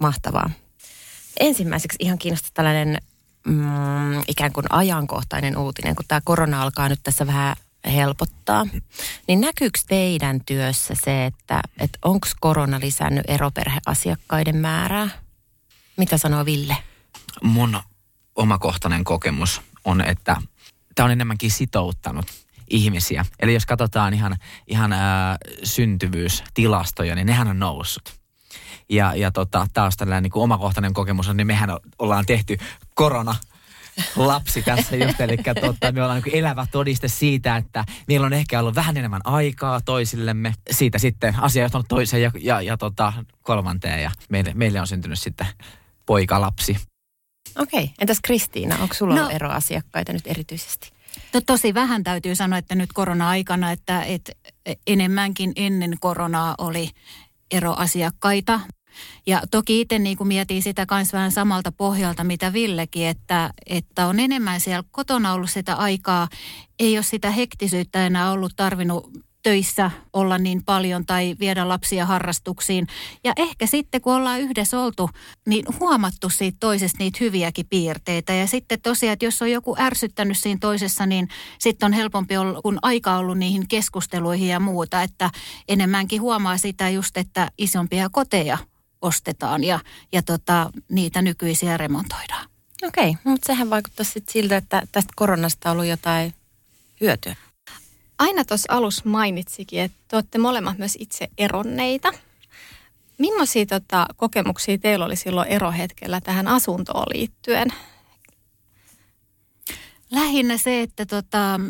Mahtavaa. 0.00 0.50
Ensimmäiseksi 1.40 1.96
ihan 2.00 2.18
kiinnostaa 2.18 2.50
tällainen 2.54 2.98
mm, 3.46 4.20
ikään 4.28 4.52
kuin 4.52 4.66
ajankohtainen 4.70 5.56
uutinen, 5.56 5.96
kun 5.96 6.04
tämä 6.08 6.20
korona 6.24 6.62
alkaa 6.62 6.88
nyt 6.88 7.00
tässä 7.02 7.26
vähän 7.26 7.56
helpottaa. 7.86 8.66
Niin 9.28 9.40
näkyykö 9.40 9.78
teidän 9.86 10.40
työssä 10.46 10.94
se, 11.04 11.26
että, 11.26 11.60
että 11.78 11.98
onko 12.02 12.28
korona 12.40 12.80
lisännyt 12.80 13.24
eroperheasiakkaiden 13.28 14.56
määrää? 14.56 15.08
Mitä 15.96 16.18
sanoo 16.18 16.44
Ville? 16.44 16.76
Mun 17.42 17.80
omakohtainen 18.34 19.04
kokemus 19.04 19.62
on, 19.84 20.00
että 20.00 20.36
tämä 20.94 21.04
on 21.04 21.12
enemmänkin 21.12 21.50
sitouttanut 21.50 22.26
ihmisiä. 22.70 23.24
Eli 23.40 23.54
jos 23.54 23.66
katsotaan 23.66 24.14
ihan, 24.14 24.36
ihan 24.66 24.92
ää, 24.92 25.36
syntyvyystilastoja, 25.62 27.14
niin 27.14 27.26
nehän 27.26 27.48
on 27.48 27.58
noussut. 27.58 28.14
Ja, 28.88 29.14
ja 29.14 29.30
tota, 29.30 29.66
taas 29.72 29.96
tällainen 29.96 30.22
niin 30.22 30.30
kuin 30.30 30.42
omakohtainen 30.42 30.94
kokemus 30.94 31.28
on, 31.28 31.36
niin 31.36 31.46
mehän 31.46 31.70
ollaan 31.98 32.26
tehty 32.26 32.58
korona 32.94 33.34
lapsi 34.16 34.62
tässä 34.62 34.96
just. 34.96 35.20
Eli 35.20 35.36
totta, 35.60 35.92
me 35.92 36.02
ollaan 36.02 36.22
niin 36.24 36.36
elävä 36.36 36.66
todiste 36.72 37.08
siitä, 37.08 37.56
että 37.56 37.84
meillä 38.08 38.26
on 38.26 38.32
ehkä 38.32 38.60
ollut 38.60 38.74
vähän 38.74 38.96
enemmän 38.96 39.20
aikaa 39.24 39.80
toisillemme. 39.80 40.54
Siitä 40.70 40.98
sitten 40.98 41.34
asia 41.40 41.62
johtanut 41.62 41.88
toiseen 41.88 42.22
ja, 42.22 42.30
ja, 42.40 42.60
ja 42.60 42.76
tota, 42.76 43.12
kolmanteen 43.42 44.02
ja 44.02 44.10
meille, 44.28 44.52
meille 44.54 44.80
on 44.80 44.86
syntynyt 44.86 45.18
sitten 45.18 45.46
poikalapsi. 46.06 46.76
Okei, 47.58 47.90
entäs 47.98 48.18
Kristiina, 48.22 48.76
onko 48.80 48.94
sulla 48.94 49.14
no, 49.14 49.20
ollut 49.20 49.34
eroasiakkaita 49.34 50.12
nyt 50.12 50.26
erityisesti? 50.26 50.93
To, 51.34 51.40
tosi 51.40 51.74
vähän 51.74 52.04
täytyy 52.04 52.34
sanoa, 52.34 52.58
että 52.58 52.74
nyt 52.74 52.92
korona-aikana, 52.92 53.70
että, 53.70 54.02
että 54.02 54.32
enemmänkin 54.86 55.52
ennen 55.56 55.96
koronaa 56.00 56.54
oli 56.58 56.90
eroasiakkaita. 57.50 58.60
Ja 59.26 59.42
toki 59.50 59.80
itse 59.80 59.98
niin 59.98 60.16
kuin 60.16 60.28
mietin 60.28 60.62
sitä 60.62 60.86
myös 60.90 61.12
vähän 61.12 61.32
samalta 61.32 61.72
pohjalta, 61.72 62.24
mitä 62.24 62.52
Villekin, 62.52 63.06
että, 63.06 63.50
että 63.66 64.06
on 64.06 64.20
enemmän 64.20 64.60
siellä 64.60 64.84
kotona 64.90 65.32
ollut 65.32 65.50
sitä 65.50 65.74
aikaa. 65.74 66.28
Ei 66.78 66.96
ole 66.96 67.02
sitä 67.02 67.30
hektisyyttä 67.30 68.06
enää 68.06 68.30
ollut 68.30 68.52
tarvinnut 68.56 69.10
töissä 69.44 69.90
olla 70.12 70.38
niin 70.38 70.64
paljon 70.64 71.06
tai 71.06 71.36
viedä 71.40 71.68
lapsia 71.68 72.06
harrastuksiin. 72.06 72.86
Ja 73.24 73.32
ehkä 73.36 73.66
sitten 73.66 74.00
kun 74.00 74.14
ollaan 74.14 74.40
yhdessä 74.40 74.80
oltu, 74.80 75.10
niin 75.46 75.64
huomattu 75.80 76.30
siitä 76.30 76.56
toisesta 76.60 76.98
niitä 76.98 77.18
hyviäkin 77.20 77.66
piirteitä. 77.70 78.32
Ja 78.32 78.46
sitten 78.46 78.80
tosiaan, 78.80 79.12
että 79.12 79.24
jos 79.24 79.42
on 79.42 79.50
joku 79.50 79.76
ärsyttänyt 79.78 80.38
siinä 80.38 80.58
toisessa, 80.60 81.06
niin 81.06 81.28
sitten 81.58 81.86
on 81.86 81.92
helpompi 81.92 82.36
olla, 82.36 82.62
kun 82.62 82.78
aika 82.82 83.16
ollut 83.16 83.38
niihin 83.38 83.68
keskusteluihin 83.68 84.48
ja 84.48 84.60
muuta. 84.60 85.02
Että 85.02 85.30
enemmänkin 85.68 86.20
huomaa 86.20 86.58
sitä 86.58 86.88
just, 86.88 87.16
että 87.16 87.50
isompia 87.58 88.08
koteja 88.08 88.58
ostetaan 89.02 89.64
ja, 89.64 89.80
ja 90.12 90.22
tota, 90.22 90.70
niitä 90.90 91.22
nykyisiä 91.22 91.76
remontoidaan. 91.76 92.48
Okei, 92.82 93.16
mutta 93.24 93.46
sehän 93.46 93.70
vaikuttaa 93.70 94.04
sitten 94.04 94.32
siltä, 94.32 94.56
että 94.56 94.82
tästä 94.92 95.12
koronasta 95.16 95.70
on 95.70 95.72
ollut 95.72 95.86
jotain 95.86 96.34
hyötyä. 97.00 97.36
Aina 98.18 98.44
tuossa 98.44 98.72
alussa 98.72 99.02
mainitsikin, 99.04 99.80
että 99.80 99.98
te 100.08 100.16
olette 100.16 100.38
molemmat 100.38 100.78
myös 100.78 100.96
itse 101.00 101.28
eronneita. 101.38 102.12
Millaisia 103.18 103.66
tota, 103.66 104.06
kokemuksia 104.16 104.78
teillä 104.78 105.04
oli 105.04 105.16
silloin 105.16 105.48
erohetkellä 105.48 106.20
tähän 106.20 106.48
asuntoon 106.48 107.06
liittyen? 107.14 107.68
Lähinnä 110.10 110.58
se, 110.58 110.80
että 110.80 111.06
tota, 111.06 111.60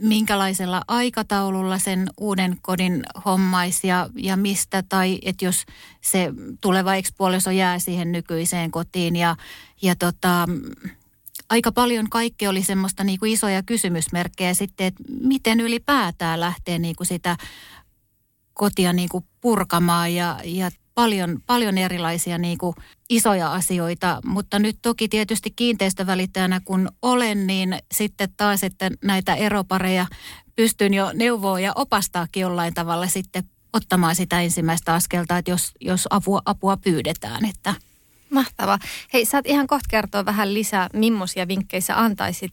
minkälaisella 0.00 0.82
aikataululla 0.88 1.78
sen 1.78 2.10
uuden 2.16 2.58
kodin 2.62 3.02
hommaisi 3.24 3.88
ja, 3.88 4.08
ja 4.16 4.36
mistä, 4.36 4.82
tai 4.88 5.18
että 5.22 5.44
jos 5.44 5.64
se 6.00 6.32
tuleva 6.60 6.94
ekspuoliso 6.94 7.50
jää 7.50 7.78
siihen 7.78 8.12
nykyiseen 8.12 8.70
kotiin. 8.70 9.16
Ja, 9.16 9.36
ja 9.82 9.96
tota, 9.96 10.48
aika 11.50 11.72
paljon 11.72 12.10
kaikki 12.10 12.46
oli 12.46 12.62
semmoista 12.62 13.04
niin 13.04 13.18
kuin 13.18 13.32
isoja 13.32 13.62
kysymysmerkkejä 13.62 14.54
sitten, 14.54 14.86
että 14.86 15.02
miten 15.20 15.60
ylipäätään 15.60 16.40
lähtee 16.40 16.78
niin 16.78 16.96
kuin 16.96 17.06
sitä 17.06 17.36
kotia 18.54 18.92
niin 18.92 19.08
kuin 19.08 19.24
purkamaan 19.40 20.14
ja, 20.14 20.38
ja 20.44 20.70
paljon, 20.94 21.38
paljon 21.46 21.78
erilaisia 21.78 22.38
niin 22.38 22.58
kuin 22.58 22.74
isoja 23.08 23.52
asioita, 23.52 24.20
mutta 24.24 24.58
nyt 24.58 24.78
toki 24.82 25.08
tietysti 25.08 25.50
kiinteistövälittäjänä 25.50 26.60
kun 26.64 26.88
olen, 27.02 27.46
niin 27.46 27.78
sitten 27.94 28.28
taas, 28.36 28.64
että 28.64 28.90
näitä 29.04 29.34
eropareja 29.34 30.06
pystyn 30.56 30.94
jo 30.94 31.10
neuvoa 31.14 31.60
ja 31.60 31.72
opastaakin 31.74 32.40
jollain 32.40 32.74
tavalla 32.74 33.06
sitten 33.06 33.44
ottamaan 33.72 34.16
sitä 34.16 34.40
ensimmäistä 34.40 34.94
askelta, 34.94 35.38
että 35.38 35.50
jos, 35.50 35.72
jos 35.80 36.06
apua, 36.10 36.42
apua 36.44 36.76
pyydetään. 36.76 37.44
Että. 37.44 37.74
Mahtavaa. 38.30 38.78
Hei, 39.12 39.24
saat 39.24 39.46
ihan 39.46 39.66
kohta 39.66 39.88
kertoa 39.90 40.24
vähän 40.24 40.54
lisää, 40.54 40.88
millaisia 40.92 41.48
vinkkejä 41.48 41.80
antaisit 41.94 42.52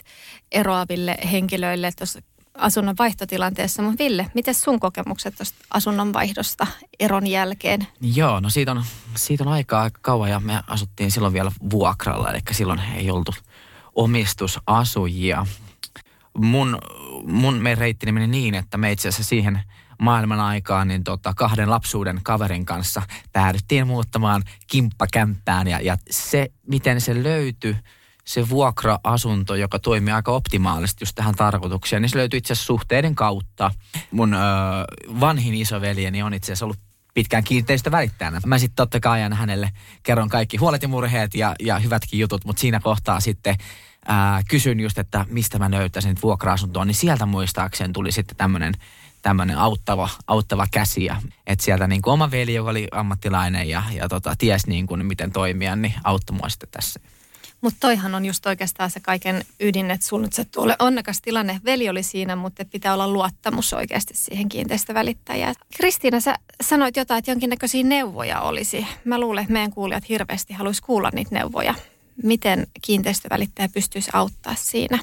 eroaville 0.52 1.18
henkilöille 1.32 1.92
tuossa 1.98 2.20
asunnon 2.58 2.96
vaihtotilanteessa. 3.00 3.82
Mutta 3.82 4.04
Ville, 4.04 4.32
miten 4.34 4.56
sun 4.56 4.80
kokemukset 4.80 5.36
tuosta 5.36 5.58
asunnon 5.74 6.14
vaihdosta 6.14 6.68
eron 7.00 7.28
jälkeen? 7.28 7.88
Joo, 8.02 8.40
no 8.40 8.50
siitä 8.50 8.72
on, 8.72 8.84
siitä 9.16 9.44
on 9.44 9.50
aikaa 9.54 9.90
kauan 10.02 10.30
ja 10.30 10.40
me 10.40 10.60
asuttiin 10.68 11.12
silloin 11.12 11.34
vielä 11.34 11.52
vuokralla, 11.72 12.32
eli 12.32 12.40
silloin 12.52 12.82
ei 12.96 13.12
oltu 13.12 13.34
omistusasujia. 13.96 15.46
Mun, 16.38 16.78
mun 17.28 17.56
meidän 17.56 17.78
reitti 17.78 18.12
meni 18.12 18.28
niin, 18.28 18.56
että 18.56 18.78
me 18.78 18.92
itse 18.92 19.08
asiassa 19.08 19.30
siihen 19.30 19.62
maailman 20.00 20.40
aikaan 20.40 20.88
niin 20.88 21.04
tota, 21.04 21.34
kahden 21.36 21.70
lapsuuden 21.70 22.20
kaverin 22.24 22.66
kanssa 22.66 23.02
päädyttiin 23.34 23.88
muuttamaan 23.88 24.44
kimppakämppään 24.68 25.68
ja, 25.68 25.82
ja 25.82 25.98
se, 26.10 26.52
miten 26.68 27.02
se 27.02 27.24
löytyi, 27.24 27.76
se 28.26 28.50
vuokra-asunto, 28.50 29.56
joka 29.56 29.80
toimii 29.80 30.14
aika 30.14 30.32
optimaalisesti 30.32 31.02
just 31.02 31.16
tähän 31.16 31.36
tarkoitukseen, 31.36 32.02
niin 32.02 32.10
se 32.10 32.18
löytyi 32.18 32.38
itse 32.38 32.54
asiassa 32.54 32.68
suhteiden 32.68 33.16
kautta. 33.16 33.72
Mun 34.12 34.34
ö, 34.34 34.38
vanhin 35.20 35.54
isoveljeni 35.54 36.24
on 36.24 36.34
itse 36.34 36.46
asiassa 36.52 36.66
ollut 36.66 36.80
pitkään 37.14 37.44
kiinteistä 37.44 37.92
välittäjänä. 37.92 38.42
Mä 38.46 38.58
sitten 38.58 38.76
totta 38.76 39.00
kai 39.00 39.20
ajan 39.20 39.34
hänelle 39.34 39.72
kerron 40.04 40.30
kaikki 40.30 40.58
huolet 40.58 40.82
ja 40.82 40.88
murheet 40.88 41.36
ja, 41.36 41.56
ja 41.60 41.80
hyvätkin 41.80 42.20
jutut, 42.20 42.46
mutta 42.46 42.60
siinä 42.60 42.80
kohtaa 42.80 43.20
sitten 43.20 43.56
ää, 44.08 44.42
kysyn 44.50 44.80
just, 44.80 44.98
että 44.98 45.26
mistä 45.30 45.60
mä 45.60 45.72
löytäisin 45.72 46.16
vuokra-asuntoa, 46.24 46.86
niin 46.86 46.96
sieltä 46.96 47.26
muistaakseen 47.26 47.94
tuli 47.94 48.12
sitten 48.12 48.38
tämmöinen 48.38 48.74
tämmöinen 49.26 49.58
auttava, 49.58 50.10
auttava 50.28 50.68
käsi. 50.72 51.08
Että 51.48 51.66
sieltä 51.66 51.88
niin 51.88 52.02
oma 52.06 52.32
veli, 52.32 52.54
joka 52.54 52.70
oli 52.70 52.88
ammattilainen 52.92 53.70
ja, 53.70 53.84
ja 53.94 54.10
tota, 54.10 54.36
ties 54.38 54.68
niin 54.68 54.88
kuin, 54.88 55.06
miten 55.06 55.32
toimia, 55.32 55.76
niin 55.76 55.94
auttoi 56.04 56.38
mua 56.38 56.50
sitten 56.50 56.70
tässä. 56.72 57.00
Mutta 57.62 57.78
toihan 57.80 58.16
on 58.16 58.26
just 58.26 58.46
oikeastaan 58.46 58.92
se 58.92 59.00
kaiken 59.00 59.46
ydin, 59.60 59.92
että 59.92 60.08
sun 60.08 60.22
nyt 60.22 60.34
se 60.34 60.46
tuolle 60.46 60.76
onnekas 60.80 61.22
tilanne. 61.22 61.62
Veli 61.66 61.90
oli 61.90 62.04
siinä, 62.04 62.36
mutta 62.36 62.66
pitää 62.66 62.94
olla 62.94 63.08
luottamus 63.08 63.74
oikeasti 63.74 64.14
siihen 64.18 64.50
kiinteistövälittäjään. 64.50 65.56
Kristiina, 65.78 66.20
sä 66.20 66.36
sanoit 66.64 66.98
jotain, 66.98 67.20
että 67.20 67.32
jonkinnäköisiä 67.32 67.84
neuvoja 67.84 68.42
olisi. 68.42 68.88
Mä 69.06 69.20
luulen, 69.20 69.42
että 69.42 69.54
meidän 69.54 69.72
kuulijat 69.72 70.10
hirveästi 70.10 70.54
haluaisi 70.54 70.82
kuulla 70.82 71.10
niitä 71.14 71.36
neuvoja. 71.36 71.76
Miten 72.24 72.68
kiinteistövälittäjä 72.82 73.70
pystyisi 73.74 74.12
auttaa 74.14 74.56
siinä? 74.56 75.00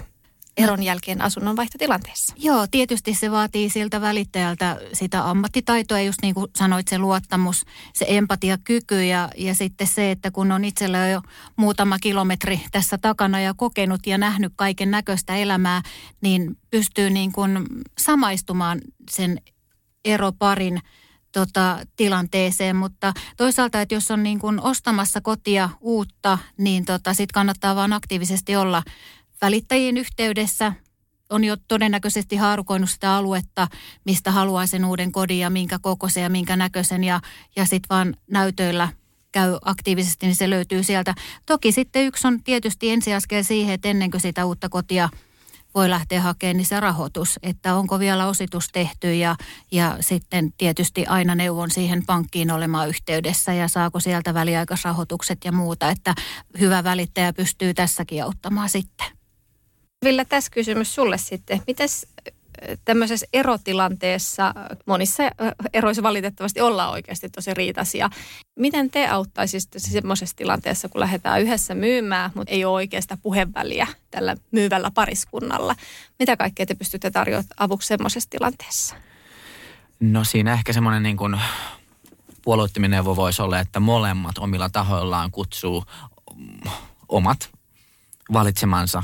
Eron 0.57 0.83
jälkeen 0.83 1.21
asunnonvaihtotilanteessa? 1.21 2.35
Joo, 2.39 2.67
tietysti 2.71 3.15
se 3.15 3.31
vaatii 3.31 3.71
siltä 3.71 4.01
välittäjältä 4.01 4.81
sitä 4.93 5.31
ammattitaitoa, 5.31 6.01
just 6.01 6.19
niin 6.23 6.35
kuin 6.35 6.47
sanoit, 6.57 6.89
se 6.89 6.99
luottamus, 6.99 7.65
se 7.95 8.05
empatiakyky 8.09 9.05
ja, 9.05 9.29
ja 9.37 9.55
sitten 9.55 9.87
se, 9.87 10.11
että 10.11 10.31
kun 10.31 10.53
on 10.53 10.65
itsellä 10.65 11.09
jo 11.09 11.21
muutama 11.57 11.99
kilometri 11.99 12.61
tässä 12.73 12.99
takana 12.99 13.41
ja 13.41 13.55
kokenut 13.57 14.07
ja 14.07 14.19
nähnyt 14.19 14.53
kaiken 14.57 14.91
näköistä 14.91 15.37
elämää, 15.37 15.83
niin 16.21 16.57
pystyy 16.71 17.11
niin 17.11 17.33
kuin 17.33 17.67
samaistumaan 17.99 18.81
sen 19.11 19.39
eroparin 20.05 20.81
tota, 21.33 21.79
tilanteeseen, 21.97 22.77
mutta 22.77 23.13
toisaalta, 23.37 23.81
että 23.81 23.95
jos 23.95 24.11
on 24.11 24.23
niin 24.23 24.39
kuin 24.39 24.61
ostamassa 24.61 25.21
kotia 25.21 25.71
uutta, 25.81 26.39
niin 26.59 26.85
tota, 26.85 27.15
sitten 27.15 27.35
kannattaa 27.35 27.77
vaan 27.77 27.93
aktiivisesti 27.93 28.57
olla 28.57 28.83
välittäjien 29.43 29.97
yhteydessä 29.97 30.73
on 31.31 31.45
jo 31.45 31.57
todennäköisesti 31.69 32.37
haarukoinut 32.37 32.91
sitä 32.91 33.17
aluetta, 33.17 33.69
mistä 34.05 34.31
haluaa 34.31 34.67
sen 34.67 34.85
uuden 34.85 35.13
kodin 35.13 35.39
ja 35.39 35.51
minkä 35.51 35.79
kokoisen 35.79 36.23
ja 36.23 36.31
minkä 36.31 36.57
näköisen 36.57 37.05
ja, 37.05 37.21
ja 37.57 37.65
sitten 37.65 37.87
vaan 37.91 38.17
näytöillä 38.31 38.89
käy 39.33 39.59
aktiivisesti, 39.65 40.27
niin 40.27 40.37
se 40.37 40.51
löytyy 40.51 40.83
sieltä. 40.83 41.15
Toki 41.47 41.73
sitten 41.73 42.05
yksi 42.05 42.27
on 42.27 42.43
tietysti 42.43 42.91
ensiaskel 42.91 43.43
siihen, 43.43 43.75
että 43.75 43.89
ennen 43.89 44.11
kuin 44.11 44.21
sitä 44.21 44.45
uutta 44.45 44.69
kotia 44.69 45.09
voi 45.75 45.91
lähteä 45.91 46.21
hakemaan, 46.21 46.57
niin 46.57 46.67
se 46.67 46.81
rahoitus, 46.81 47.39
että 47.43 47.75
onko 47.75 47.99
vielä 47.99 48.27
ositus 48.27 48.69
tehty 48.73 49.15
ja, 49.15 49.37
ja 49.71 49.97
sitten 50.01 50.53
tietysti 50.59 51.07
aina 51.07 51.35
neuvon 51.35 51.71
siihen 51.71 52.07
pankkiin 52.07 52.51
olemaan 52.51 52.89
yhteydessä 52.89 53.53
ja 53.53 53.69
saako 53.69 54.01
sieltä 54.01 54.35
väliaikaisrahoitukset 54.35 55.39
ja 55.45 55.53
muuta, 55.53 55.91
että 55.91 56.15
hyvä 56.61 56.85
välittäjä 56.85 57.33
pystyy 57.33 57.75
tässäkin 57.75 58.25
auttamaan 58.25 58.69
sitten. 58.69 59.22
Ville, 60.05 60.25
tässä 60.25 60.51
kysymys 60.51 60.95
sulle 60.95 61.19
sitten. 61.19 61.63
Miten 61.67 61.89
tämmöisessä 62.85 63.27
erotilanteessa, 63.33 64.55
monissa 64.87 65.23
eroissa 65.73 66.03
valitettavasti 66.03 66.61
ollaan 66.61 66.91
oikeasti 66.91 67.29
tosi 67.29 67.55
riitaisia. 67.55 68.11
Miten 68.59 68.91
te 68.91 69.09
auttaisitte 69.09 69.79
semmoisessa 69.79 70.37
tilanteessa, 70.37 70.89
kun 70.89 71.01
lähdetään 71.01 71.43
yhdessä 71.43 71.75
myymään, 71.75 72.31
mutta 72.35 72.53
ei 72.53 72.65
ole 72.65 72.75
oikeasta 72.75 73.19
puheväliä 73.23 73.87
tällä 74.11 74.37
myyvällä 74.51 74.91
pariskunnalla? 74.95 75.75
Mitä 76.19 76.37
kaikkea 76.37 76.67
te 76.67 76.75
pystytte 76.75 77.11
tarjoamaan 77.11 77.49
avuksi 77.59 77.89
semmoisessa 77.89 78.31
tilanteessa? 78.31 78.97
No 80.01 80.25
siinä 80.25 80.53
ehkä 80.53 80.73
semmoinen 80.73 81.03
niin 81.03 81.17
kuin 81.17 81.41
puolueettimin 82.45 82.91
neuvo 82.91 83.17
voisi 83.17 83.43
olla, 83.43 83.61
että 83.61 83.81
molemmat 83.81 84.39
omilla 84.39 84.69
tahoillaan 84.71 85.31
kutsuu 85.31 85.85
omat 87.09 87.51
valitsemansa 88.33 89.03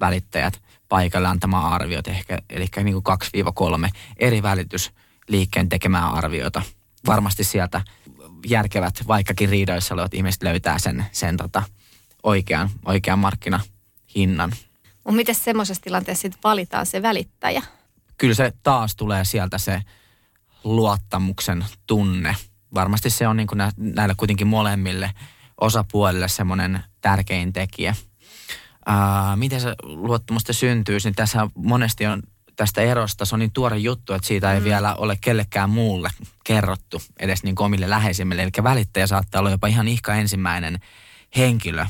välittäjät 0.00 0.62
paikalle 0.88 1.28
antamaan 1.28 1.72
arviot, 1.72 2.08
ehkä, 2.08 2.38
eli 2.50 2.66
niin 2.82 3.02
kuin 3.02 3.18
2-3 3.86 3.90
eri 4.16 4.42
välitysliikkeen 4.42 5.68
tekemää 5.68 6.10
arviota. 6.10 6.62
Varmasti 7.06 7.44
sieltä 7.44 7.80
järkevät, 8.46 8.94
vaikkakin 9.08 9.48
riidoissa 9.48 9.94
olevat 9.94 10.14
ihmiset 10.14 10.42
löytää 10.42 10.78
sen, 10.78 11.06
sen 11.12 11.36
tota, 11.36 11.62
oikean, 12.22 12.70
oikean 12.84 13.18
markkinahinnan. 13.18 14.52
Mutta 15.04 15.16
miten 15.16 15.34
semmoisessa 15.34 15.82
tilanteessa 15.82 16.22
sitten 16.22 16.40
valitaan 16.44 16.86
se 16.86 17.02
välittäjä? 17.02 17.62
Kyllä 18.18 18.34
se 18.34 18.52
taas 18.62 18.96
tulee 18.96 19.24
sieltä 19.24 19.58
se 19.58 19.82
luottamuksen 20.64 21.64
tunne. 21.86 22.36
Varmasti 22.74 23.10
se 23.10 23.28
on 23.28 23.36
niin 23.36 23.46
kuin 23.46 23.60
näille 23.76 24.14
kuitenkin 24.16 24.46
molemmille 24.46 25.10
osapuolille 25.60 26.28
semmoinen 26.28 26.80
tärkein 27.00 27.52
tekijä– 27.52 27.94
ää, 28.86 29.36
miten 29.36 29.60
se 29.60 29.74
luottamusta 29.82 30.52
syntyy, 30.52 30.98
niin 31.04 31.14
tässä 31.14 31.48
monesti 31.54 32.06
on 32.06 32.22
tästä 32.56 32.80
erosta, 32.80 33.24
se 33.24 33.34
on 33.34 33.38
niin 33.38 33.52
tuore 33.52 33.78
juttu, 33.78 34.12
että 34.12 34.28
siitä 34.28 34.52
ei 34.52 34.60
mm. 34.60 34.64
vielä 34.64 34.94
ole 34.94 35.18
kellekään 35.20 35.70
muulle 35.70 36.10
kerrottu, 36.44 37.02
edes 37.18 37.42
niin 37.42 37.54
omille 37.58 37.90
läheisimmille. 37.90 38.42
Eli 38.42 38.50
välittäjä 38.62 39.06
saattaa 39.06 39.38
olla 39.38 39.50
jopa 39.50 39.66
ihan 39.66 39.88
ihka 39.88 40.14
ensimmäinen 40.14 40.78
henkilö, 41.36 41.86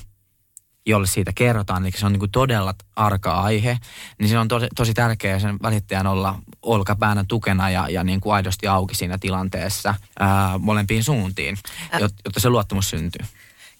jolle 0.86 1.06
siitä 1.06 1.32
kerrotaan, 1.34 1.82
eli 1.82 1.92
se 1.96 2.06
on 2.06 2.12
niin 2.12 2.20
kuin 2.20 2.30
todella 2.30 2.74
arka 2.96 3.32
aihe, 3.32 3.78
niin 4.18 4.28
se 4.28 4.38
on 4.38 4.48
tosi, 4.48 4.66
tosi 4.76 4.94
tärkeää 4.94 5.38
sen 5.38 5.58
välittäjän 5.62 6.06
olla 6.06 6.38
olkapäänä 6.62 7.24
tukena 7.28 7.70
ja, 7.70 7.88
ja 7.88 8.04
niin 8.04 8.20
kuin 8.20 8.34
aidosti 8.34 8.66
auki 8.66 8.94
siinä 8.94 9.18
tilanteessa 9.18 9.94
ää, 10.18 10.58
molempiin 10.58 11.04
suuntiin, 11.04 11.58
jotta 12.00 12.40
se 12.40 12.50
luottamus 12.50 12.90
syntyy. 12.90 13.26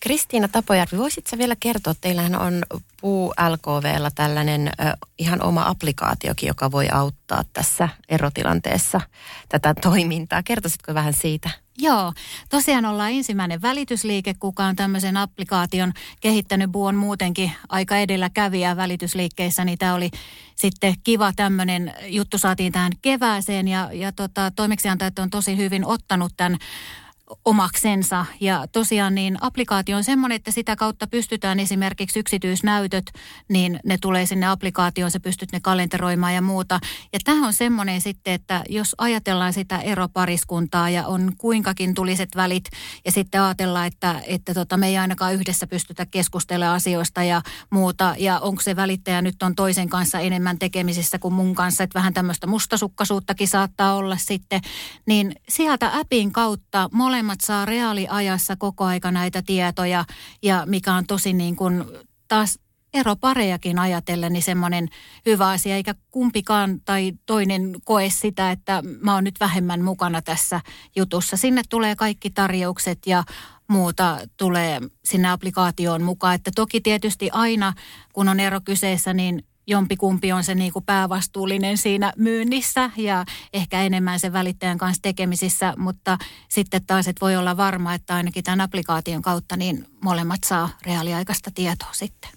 Kristiina 0.00 0.48
Tapojärvi, 0.48 0.98
voisitko 0.98 1.38
vielä 1.38 1.56
kertoa, 1.60 1.94
teillähän 2.00 2.40
on 2.40 2.62
Puu 3.00 3.34
LKVllä 3.50 4.10
tällainen 4.14 4.70
ihan 5.18 5.42
oma 5.42 5.68
applikaatiokin, 5.68 6.46
joka 6.46 6.70
voi 6.70 6.88
auttaa 6.92 7.44
tässä 7.52 7.88
erotilanteessa 8.08 9.00
tätä 9.48 9.74
toimintaa. 9.74 10.42
Kertoisitko 10.42 10.94
vähän 10.94 11.12
siitä? 11.12 11.50
Joo, 11.78 12.12
tosiaan 12.48 12.84
ollaan 12.84 13.12
ensimmäinen 13.12 13.62
välitysliike, 13.62 14.34
kuka 14.34 14.64
on 14.64 14.76
tämmöisen 14.76 15.16
applikaation 15.16 15.92
kehittänyt. 16.20 16.72
Buu 16.72 16.84
on 16.84 16.94
muutenkin 16.94 17.52
aika 17.68 17.96
edelläkävijä 17.96 18.76
välitysliikkeissä, 18.76 19.64
niin 19.64 19.78
tämä 19.78 19.94
oli 19.94 20.10
sitten 20.56 20.94
kiva 21.04 21.32
tämmöinen 21.36 21.94
juttu 22.06 22.38
saatiin 22.38 22.72
tähän 22.72 22.92
kevääseen 23.02 23.68
ja, 23.68 23.90
ja 23.92 24.12
tota, 24.12 24.50
toimeksiantajat 24.50 25.18
on 25.18 25.30
tosi 25.30 25.56
hyvin 25.56 25.84
ottanut 25.84 26.32
tämän 26.36 26.58
omaksensa. 27.44 28.26
Ja 28.40 28.66
tosiaan 28.72 29.14
niin 29.14 29.36
applikaatio 29.40 29.96
on 29.96 30.04
semmoinen, 30.04 30.36
että 30.36 30.50
sitä 30.50 30.76
kautta 30.76 31.06
pystytään 31.06 31.60
esimerkiksi 31.60 32.18
yksityisnäytöt, 32.18 33.04
niin 33.48 33.80
ne 33.84 33.98
tulee 34.00 34.26
sinne 34.26 34.46
applikaatioon, 34.46 35.10
se 35.10 35.18
pystyt 35.18 35.52
ne 35.52 35.60
kalenteroimaan 35.60 36.34
ja 36.34 36.42
muuta. 36.42 36.80
Ja 37.12 37.18
tämä 37.24 37.46
on 37.46 37.52
semmoinen 37.52 38.00
sitten, 38.00 38.34
että 38.34 38.64
jos 38.68 38.94
ajatellaan 38.98 39.52
sitä 39.52 39.78
eropariskuntaa 39.78 40.90
ja 40.90 41.06
on 41.06 41.32
kuinkakin 41.38 41.94
tuliset 41.94 42.28
välit 42.36 42.64
ja 43.04 43.12
sitten 43.12 43.42
ajatellaan, 43.42 43.86
että, 43.86 44.22
että 44.26 44.54
tota, 44.54 44.76
me 44.76 44.86
ei 44.86 44.98
ainakaan 44.98 45.34
yhdessä 45.34 45.66
pystytä 45.66 46.06
keskustelemaan 46.06 46.76
asioista 46.76 47.22
ja 47.22 47.42
muuta. 47.70 48.14
Ja 48.18 48.38
onko 48.38 48.62
se 48.62 48.76
välittäjä 48.76 49.22
nyt 49.22 49.42
on 49.42 49.54
toisen 49.54 49.88
kanssa 49.88 50.20
enemmän 50.20 50.58
tekemisissä 50.58 51.18
kuin 51.18 51.34
mun 51.34 51.54
kanssa, 51.54 51.84
että 51.84 51.98
vähän 51.98 52.14
tämmöistä 52.14 52.46
mustasukkaisuuttakin 52.46 53.48
saattaa 53.48 53.94
olla 53.94 54.16
sitten. 54.16 54.60
Niin 55.06 55.32
sieltä 55.48 55.90
appin 55.98 56.32
kautta 56.32 56.88
molemmat 56.92 57.15
molemmat 57.16 57.40
saa 57.40 57.64
reaaliajassa 57.64 58.56
koko 58.56 58.84
aika 58.84 59.10
näitä 59.10 59.42
tietoja 59.42 60.04
ja 60.42 60.62
mikä 60.66 60.94
on 60.94 61.06
tosi 61.06 61.32
niin 61.32 61.56
kuin 61.56 61.84
taas 62.28 62.58
eroparejakin 62.94 63.78
ajatellen 63.78 64.32
niin 64.32 64.42
semmoinen 64.42 64.88
hyvä 65.26 65.48
asia, 65.48 65.76
eikä 65.76 65.94
kumpikaan 66.10 66.80
tai 66.84 67.12
toinen 67.26 67.72
koe 67.84 68.10
sitä, 68.10 68.50
että 68.50 68.82
mä 69.00 69.14
oon 69.14 69.24
nyt 69.24 69.40
vähemmän 69.40 69.82
mukana 69.82 70.22
tässä 70.22 70.60
jutussa. 70.96 71.36
Sinne 71.36 71.62
tulee 71.68 71.96
kaikki 71.96 72.30
tarjoukset 72.30 72.98
ja 73.06 73.24
muuta 73.68 74.18
tulee 74.36 74.80
sinne 75.04 75.28
applikaatioon 75.28 76.02
mukaan. 76.02 76.34
Että 76.34 76.50
toki 76.54 76.80
tietysti 76.80 77.30
aina, 77.32 77.72
kun 78.12 78.28
on 78.28 78.40
ero 78.40 78.60
kyseessä, 78.60 79.14
niin 79.14 79.44
jompikumpi 79.66 80.32
on 80.32 80.44
se 80.44 80.54
niin 80.54 80.72
kuin 80.72 80.84
päävastuullinen 80.84 81.78
siinä 81.78 82.12
myynnissä 82.16 82.90
ja 82.96 83.24
ehkä 83.52 83.82
enemmän 83.82 84.20
sen 84.20 84.32
välittäjän 84.32 84.78
kanssa 84.78 85.02
tekemisissä, 85.02 85.74
mutta 85.76 86.18
sitten 86.48 86.86
taas, 86.86 87.08
että 87.08 87.20
voi 87.20 87.36
olla 87.36 87.56
varma, 87.56 87.94
että 87.94 88.14
ainakin 88.14 88.44
tämän 88.44 88.60
applikaation 88.60 89.22
kautta 89.22 89.56
niin 89.56 89.86
molemmat 90.00 90.44
saa 90.44 90.68
reaaliaikaista 90.86 91.50
tietoa 91.54 91.92
sitten. 91.92 92.30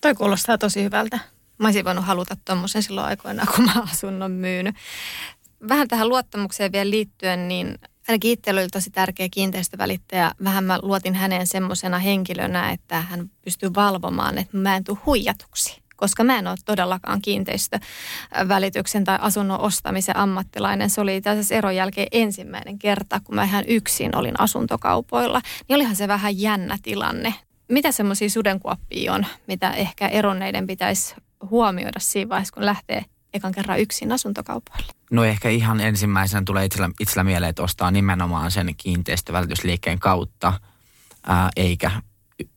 Toi 0.00 0.14
kuulostaa 0.14 0.58
tosi 0.58 0.82
hyvältä. 0.82 1.18
Mä 1.58 1.66
olisin 1.66 1.84
voinut 1.84 2.04
haluta 2.04 2.36
tuommoisen 2.44 2.82
silloin 2.82 3.06
aikoinaan, 3.06 3.48
kun 3.56 3.64
mä 3.64 3.82
asunnon 3.92 4.30
myynyt. 4.30 4.74
Vähän 5.68 5.88
tähän 5.88 6.08
luottamukseen 6.08 6.72
vielä 6.72 6.90
liittyen, 6.90 7.48
niin 7.48 7.78
ainakin 8.08 8.30
itsellä 8.30 8.60
oli 8.60 8.68
tosi 8.68 8.90
tärkeä 8.90 9.28
kiinteistövälittäjä. 9.30 10.32
Vähän 10.44 10.64
mä 10.64 10.78
luotin 10.82 11.14
häneen 11.14 11.46
semmoisena 11.46 11.98
henkilönä, 11.98 12.70
että 12.70 13.00
hän 13.00 13.30
pystyy 13.44 13.70
valvomaan, 13.74 14.38
että 14.38 14.56
mä 14.56 14.76
en 14.76 14.84
tule 14.84 14.98
huijatuksi 15.06 15.82
koska 15.98 16.24
mä 16.24 16.38
en 16.38 16.46
ole 16.46 16.56
todellakaan 16.64 17.22
kiinteistövälityksen 17.22 19.04
tai 19.04 19.18
asunnon 19.20 19.60
ostamisen 19.60 20.16
ammattilainen. 20.16 20.90
Se 20.90 21.00
oli 21.00 21.16
itse 21.16 21.30
asiassa 21.30 21.54
eron 21.54 21.76
jälkeen 21.76 22.08
ensimmäinen 22.12 22.78
kerta, 22.78 23.20
kun 23.24 23.34
mä 23.34 23.44
ihan 23.44 23.64
yksin 23.68 24.16
olin 24.16 24.40
asuntokaupoilla. 24.40 25.40
Niin 25.68 25.76
olihan 25.76 25.96
se 25.96 26.08
vähän 26.08 26.40
jännä 26.40 26.78
tilanne. 26.82 27.34
Mitä 27.68 27.92
semmoisia 27.92 28.30
sudenkuoppia 28.30 29.12
on, 29.12 29.26
mitä 29.46 29.70
ehkä 29.70 30.08
eronneiden 30.08 30.66
pitäisi 30.66 31.14
huomioida 31.50 32.00
siinä 32.00 32.28
vaiheessa, 32.28 32.54
kun 32.54 32.66
lähtee 32.66 33.04
ekan 33.34 33.52
kerran 33.52 33.80
yksin 33.80 34.12
asuntokaupoille? 34.12 34.92
No 35.10 35.24
ehkä 35.24 35.48
ihan 35.48 35.80
ensimmäisenä 35.80 36.42
tulee 36.46 36.64
itsellä, 36.64 36.90
itsellä 37.00 37.24
mieleen, 37.24 37.50
että 37.50 37.62
ostaa 37.62 37.90
nimenomaan 37.90 38.50
sen 38.50 38.74
kiinteistövälitysliikkeen 38.76 39.98
kautta, 39.98 40.52
ää, 41.26 41.50
eikä 41.56 41.90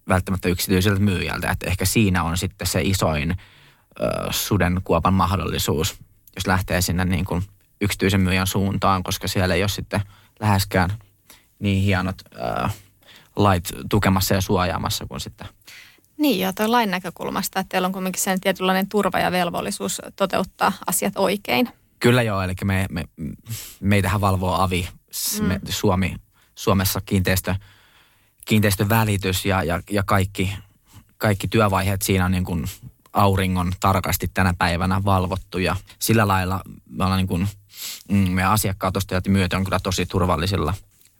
välttämättä 0.07 0.49
yksityiseltä 0.49 0.99
myyjältä. 0.99 1.49
Että 1.51 1.67
ehkä 1.67 1.85
siinä 1.85 2.23
on 2.23 2.37
sitten 2.37 2.67
se 2.67 2.81
isoin 2.81 3.31
ö, 3.31 4.05
sudenkuopan 4.31 5.13
mahdollisuus, 5.13 5.95
jos 6.35 6.47
lähtee 6.47 6.81
sinne 6.81 7.05
niin 7.05 7.25
kuin 7.25 7.43
yksityisen 7.81 8.21
myyjän 8.21 8.47
suuntaan, 8.47 9.03
koska 9.03 9.27
siellä 9.27 9.55
ei 9.55 9.63
ole 9.63 9.69
sitten 9.69 10.01
läheskään 10.39 10.89
niin 11.59 11.83
hienot 11.83 12.21
ö, 12.35 12.69
lait 13.35 13.71
tukemassa 13.89 14.33
ja 14.33 14.41
suojaamassa 14.41 15.05
kuin 15.05 15.19
sitten 15.19 15.47
niin, 16.21 16.39
ja 16.39 16.53
tuo 16.53 16.71
lain 16.71 16.91
näkökulmasta, 16.91 17.59
että 17.59 17.69
teillä 17.69 17.85
on 17.85 17.91
kuitenkin 17.91 18.21
sen 18.21 18.41
tietynlainen 18.41 18.89
turva 18.89 19.19
ja 19.19 19.31
velvollisuus 19.31 20.01
toteuttaa 20.15 20.73
asiat 20.87 21.13
oikein. 21.17 21.69
Kyllä 21.99 22.21
joo, 22.21 22.41
eli 22.41 22.53
me, 22.63 22.85
me, 22.89 23.03
meitähän 23.79 24.21
valvoo 24.21 24.53
AVI, 24.53 24.89
mm. 25.39 25.45
me, 25.45 25.59
Suomi, 25.69 26.15
Suomessa 26.55 27.01
kiinteistö, 27.05 27.55
kiinteistövälitys 28.45 29.45
ja, 29.45 29.63
ja, 29.63 29.81
ja 29.89 30.03
kaikki, 30.03 30.53
kaikki 31.17 31.47
työvaiheet 31.47 32.01
siinä 32.01 32.25
on 32.25 32.31
niin 32.31 32.45
kuin 32.45 32.65
auringon 33.13 33.71
tarkasti 33.79 34.31
tänä 34.33 34.53
päivänä 34.57 35.01
valvottu 35.05 35.57
ja 35.57 35.75
sillä 35.99 36.27
lailla 36.27 36.61
me 36.89 37.03
ollaan 37.03 37.17
niin 37.17 37.27
kuin, 37.27 37.47
mm, 38.11 38.31
meidän 38.31 38.51
asiakkaat, 38.51 38.97
ostajat 38.97 39.25
ja 39.25 39.31
myötä 39.31 39.57
on 39.57 39.63
kyllä 39.63 39.79
tosi 39.79 40.05
turvallisilla 40.05 40.73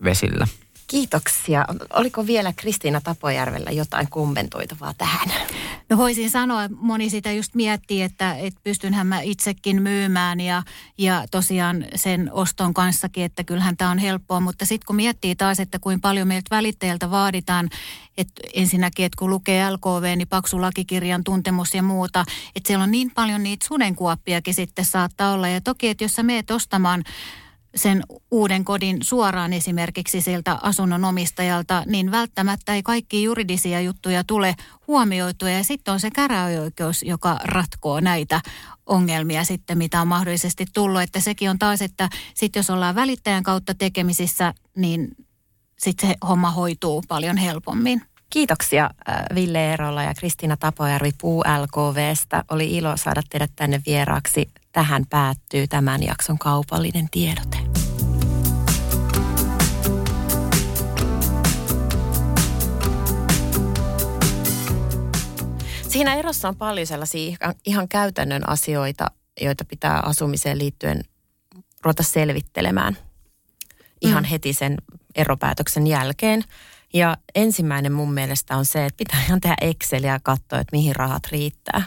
vesillä. 0.04 0.48
Kiitoksia. 0.92 1.66
Oliko 1.94 2.28
vielä 2.28 2.54
Kristiina 2.56 3.02
Tapojärvellä 3.02 3.72
jotain 3.72 4.08
kommentoitavaa 4.10 4.94
tähän? 4.98 5.28
No 5.90 5.98
voisin 5.98 6.30
sanoa, 6.30 6.70
moni 6.80 7.10
sitä 7.10 7.32
just 7.32 7.56
miettii, 7.56 8.02
että, 8.02 8.36
että 8.36 8.60
pystynhän 8.64 9.08
mä 9.08 9.22
itsekin 9.22 9.82
myymään 9.82 10.40
ja, 10.40 10.64
ja 10.98 11.26
tosiaan 11.32 11.86
sen 11.96 12.30
oston 12.34 12.74
kanssakin, 12.74 13.24
että 13.24 13.44
kyllähän 13.44 13.78
tämä 13.78 13.92
on 13.92 13.98
helppoa. 13.98 14.40
Mutta 14.40 14.66
sitten 14.66 14.86
kun 14.86 14.96
miettii 14.96 15.36
taas, 15.36 15.60
että 15.60 15.80
kuinka 15.80 16.02
paljon 16.02 16.28
meiltä 16.28 16.56
välittäjältä 16.56 17.12
vaaditaan, 17.12 17.70
että 18.18 18.42
ensinnäkin, 18.54 19.06
että 19.06 19.20
kun 19.20 19.30
lukee 19.30 19.72
LKV, 19.72 20.18
niin 20.18 20.28
paksu 20.28 20.62
lakikirjan 20.62 21.24
tuntemus 21.24 21.74
ja 21.74 21.84
muuta, 21.84 22.26
että 22.56 22.68
siellä 22.68 22.84
on 22.84 22.92
niin 22.92 23.12
paljon 23.12 23.44
niitä 23.44 23.68
sudenkuoppiakin 23.68 24.54
sitten 24.54 24.86
saattaa 24.86 25.34
olla. 25.34 25.48
Ja 25.48 25.62
toki, 25.62 25.90
että 25.90 26.04
jos 26.04 26.14
sä 26.14 26.24
meet 26.24 26.52
ostamaan 26.52 27.04
sen 27.76 28.04
uuden 28.32 28.66
kodin 28.66 28.98
suoraan 29.02 29.54
esimerkiksi 29.54 30.22
siltä 30.22 30.60
asunnon 30.62 31.06
omistajalta, 31.06 31.84
niin 31.88 32.12
välttämättä 32.12 32.76
ei 32.76 32.84
kaikki 32.84 33.24
juridisia 33.24 33.82
juttuja 33.82 34.24
tule 34.24 34.56
huomioitua. 34.88 35.50
Ja 35.50 35.64
sitten 35.64 35.94
on 35.94 36.00
se 36.00 36.12
käräjäoikeus, 36.12 37.04
joka 37.04 37.40
ratkoo 37.44 38.00
näitä 38.00 38.42
ongelmia 38.86 39.44
sitten, 39.44 39.78
mitä 39.78 40.02
on 40.02 40.08
mahdollisesti 40.08 40.66
tullut. 40.74 41.02
Että 41.02 41.20
sekin 41.20 41.50
on 41.50 41.60
taas, 41.60 41.82
että 41.82 42.10
sitten 42.34 42.60
jos 42.60 42.70
ollaan 42.70 42.96
välittäjän 42.96 43.44
kautta 43.44 43.76
tekemisissä, 43.76 44.54
niin 44.76 45.16
sitten 45.80 46.10
se 46.10 46.16
homma 46.28 46.52
hoituu 46.52 47.04
paljon 47.08 47.38
helpommin. 47.38 48.02
Kiitoksia 48.30 48.90
äh, 49.10 49.16
Ville 49.36 49.74
Erola 49.74 50.04
ja 50.04 50.14
Kristiina 50.14 50.58
Tapojärvi 50.58 51.12
Puu 51.22 51.44
LKVstä. 51.62 52.44
Oli 52.52 52.78
ilo 52.78 52.98
saada 52.98 53.22
teidät 53.30 53.52
tänne 53.56 53.82
vieraaksi. 53.86 54.50
Tähän 54.72 55.04
päättyy 55.10 55.68
tämän 55.68 56.04
jakson 56.04 56.38
kaupallinen 56.38 57.08
tiedote. 57.12 57.58
Siinä 65.88 66.16
erossa 66.16 66.48
on 66.48 66.56
paljon 66.56 66.88
sellaisia 66.88 67.38
ihan 67.66 67.88
käytännön 67.88 68.50
asioita, 68.50 69.12
joita 69.42 69.66
pitää 69.66 70.00
asumiseen 70.00 70.58
liittyen 70.58 71.04
ruveta 71.84 72.04
selvittelemään 72.04 72.98
ihan 74.02 74.24
mm. 74.24 74.28
heti 74.28 74.54
sen 74.54 74.78
eropäätöksen 75.16 75.88
jälkeen. 75.88 76.44
Ja 76.94 77.18
ensimmäinen 77.36 77.92
mun 77.92 78.14
mielestä 78.14 78.58
on 78.58 78.66
se, 78.66 78.86
että 78.86 78.98
pitää 78.98 79.24
ihan 79.26 79.42
tehdä 79.42 79.56
Exceliä 79.62 80.12
ja 80.12 80.20
katsoa, 80.24 80.60
että 80.60 80.76
mihin 80.76 80.96
rahat 80.96 81.24
riittää. 81.32 81.84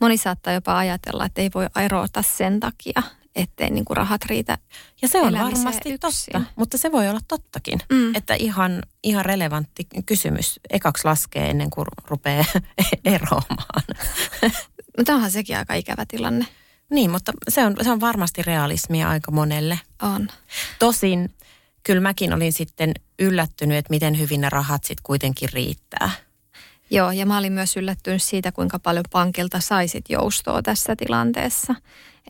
Moni 0.00 0.16
saattaa 0.16 0.52
jopa 0.52 0.78
ajatella, 0.78 1.24
että 1.26 1.42
ei 1.42 1.50
voi 1.54 1.66
erota 1.84 2.22
sen 2.22 2.60
takia, 2.60 3.02
ettei 3.36 3.70
niin 3.70 3.84
kuin 3.84 3.96
rahat 3.96 4.24
riitä 4.24 4.58
Ja 5.02 5.08
se 5.08 5.20
on 5.20 5.32
varmasti 5.32 5.92
yksin. 5.92 6.00
totta, 6.00 6.52
mutta 6.56 6.78
se 6.78 6.92
voi 6.92 7.08
olla 7.08 7.20
tottakin. 7.28 7.80
Mm. 7.92 8.14
Että 8.14 8.34
ihan, 8.34 8.82
ihan 9.02 9.24
relevantti 9.24 9.86
kysymys. 10.06 10.60
Ekaksi 10.70 11.04
laskee 11.04 11.50
ennen 11.50 11.70
kuin 11.70 11.86
rupeaa 12.04 12.44
eroamaan. 13.04 13.82
Mutta 14.98 15.14
onhan 15.14 15.30
sekin 15.30 15.56
aika 15.58 15.74
ikävä 15.74 16.04
tilanne. 16.08 16.46
Niin, 16.90 17.10
mutta 17.10 17.32
se 17.48 17.64
on, 17.64 17.76
se 17.82 17.90
on 17.90 18.00
varmasti 18.00 18.42
realismia 18.42 19.08
aika 19.08 19.30
monelle. 19.30 19.80
On. 20.02 20.28
Tosin 20.78 21.34
kyllä 21.82 22.00
mäkin 22.00 22.32
olin 22.32 22.52
sitten 22.52 22.92
yllättynyt, 23.18 23.76
että 23.78 23.90
miten 23.90 24.18
hyvin 24.18 24.40
ne 24.40 24.48
rahat 24.50 24.84
sitten 24.84 25.02
kuitenkin 25.02 25.48
riittää. 25.52 26.10
Joo, 26.90 27.10
ja 27.10 27.26
mä 27.26 27.38
olin 27.38 27.52
myös 27.52 27.76
yllättynyt 27.76 28.22
siitä, 28.22 28.52
kuinka 28.52 28.78
paljon 28.78 29.04
pankilta 29.10 29.60
saisit 29.60 30.04
joustoa 30.08 30.62
tässä 30.62 30.96
tilanteessa. 30.96 31.74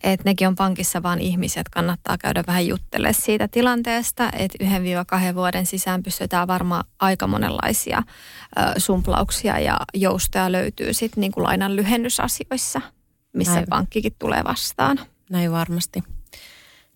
Että 0.03 0.25
nekin 0.25 0.49
on 0.49 0.55
pankissa 0.55 1.03
vaan 1.03 1.21
ihmiset, 1.21 1.69
kannattaa 1.69 2.19
käydä 2.19 2.45
vähän 2.47 2.67
juttelemaan 2.67 3.15
siitä 3.15 3.49
tilanteesta, 3.49 4.31
että 4.33 4.59
yhden 4.65 4.83
viiva 4.83 5.05
kahden 5.05 5.35
vuoden 5.35 5.67
sisään 5.67 6.03
pystytään 6.03 6.49
varmaan 6.49 6.85
aika 6.99 7.27
monenlaisia 7.27 8.03
ö, 8.59 8.81
sumplauksia 8.81 9.59
ja 9.59 9.81
joustoja 9.95 10.53
löytyy 10.53 10.95
sitten 10.95 11.21
niin 11.21 11.33
lainan 11.37 11.77
lyhennysasioissa, 11.77 12.81
missä 13.33 13.55
Näin. 13.55 13.67
pankkikin 13.69 14.15
tulee 14.19 14.45
vastaan. 14.45 15.01
Näin 15.31 15.53
varmasti. 15.53 16.03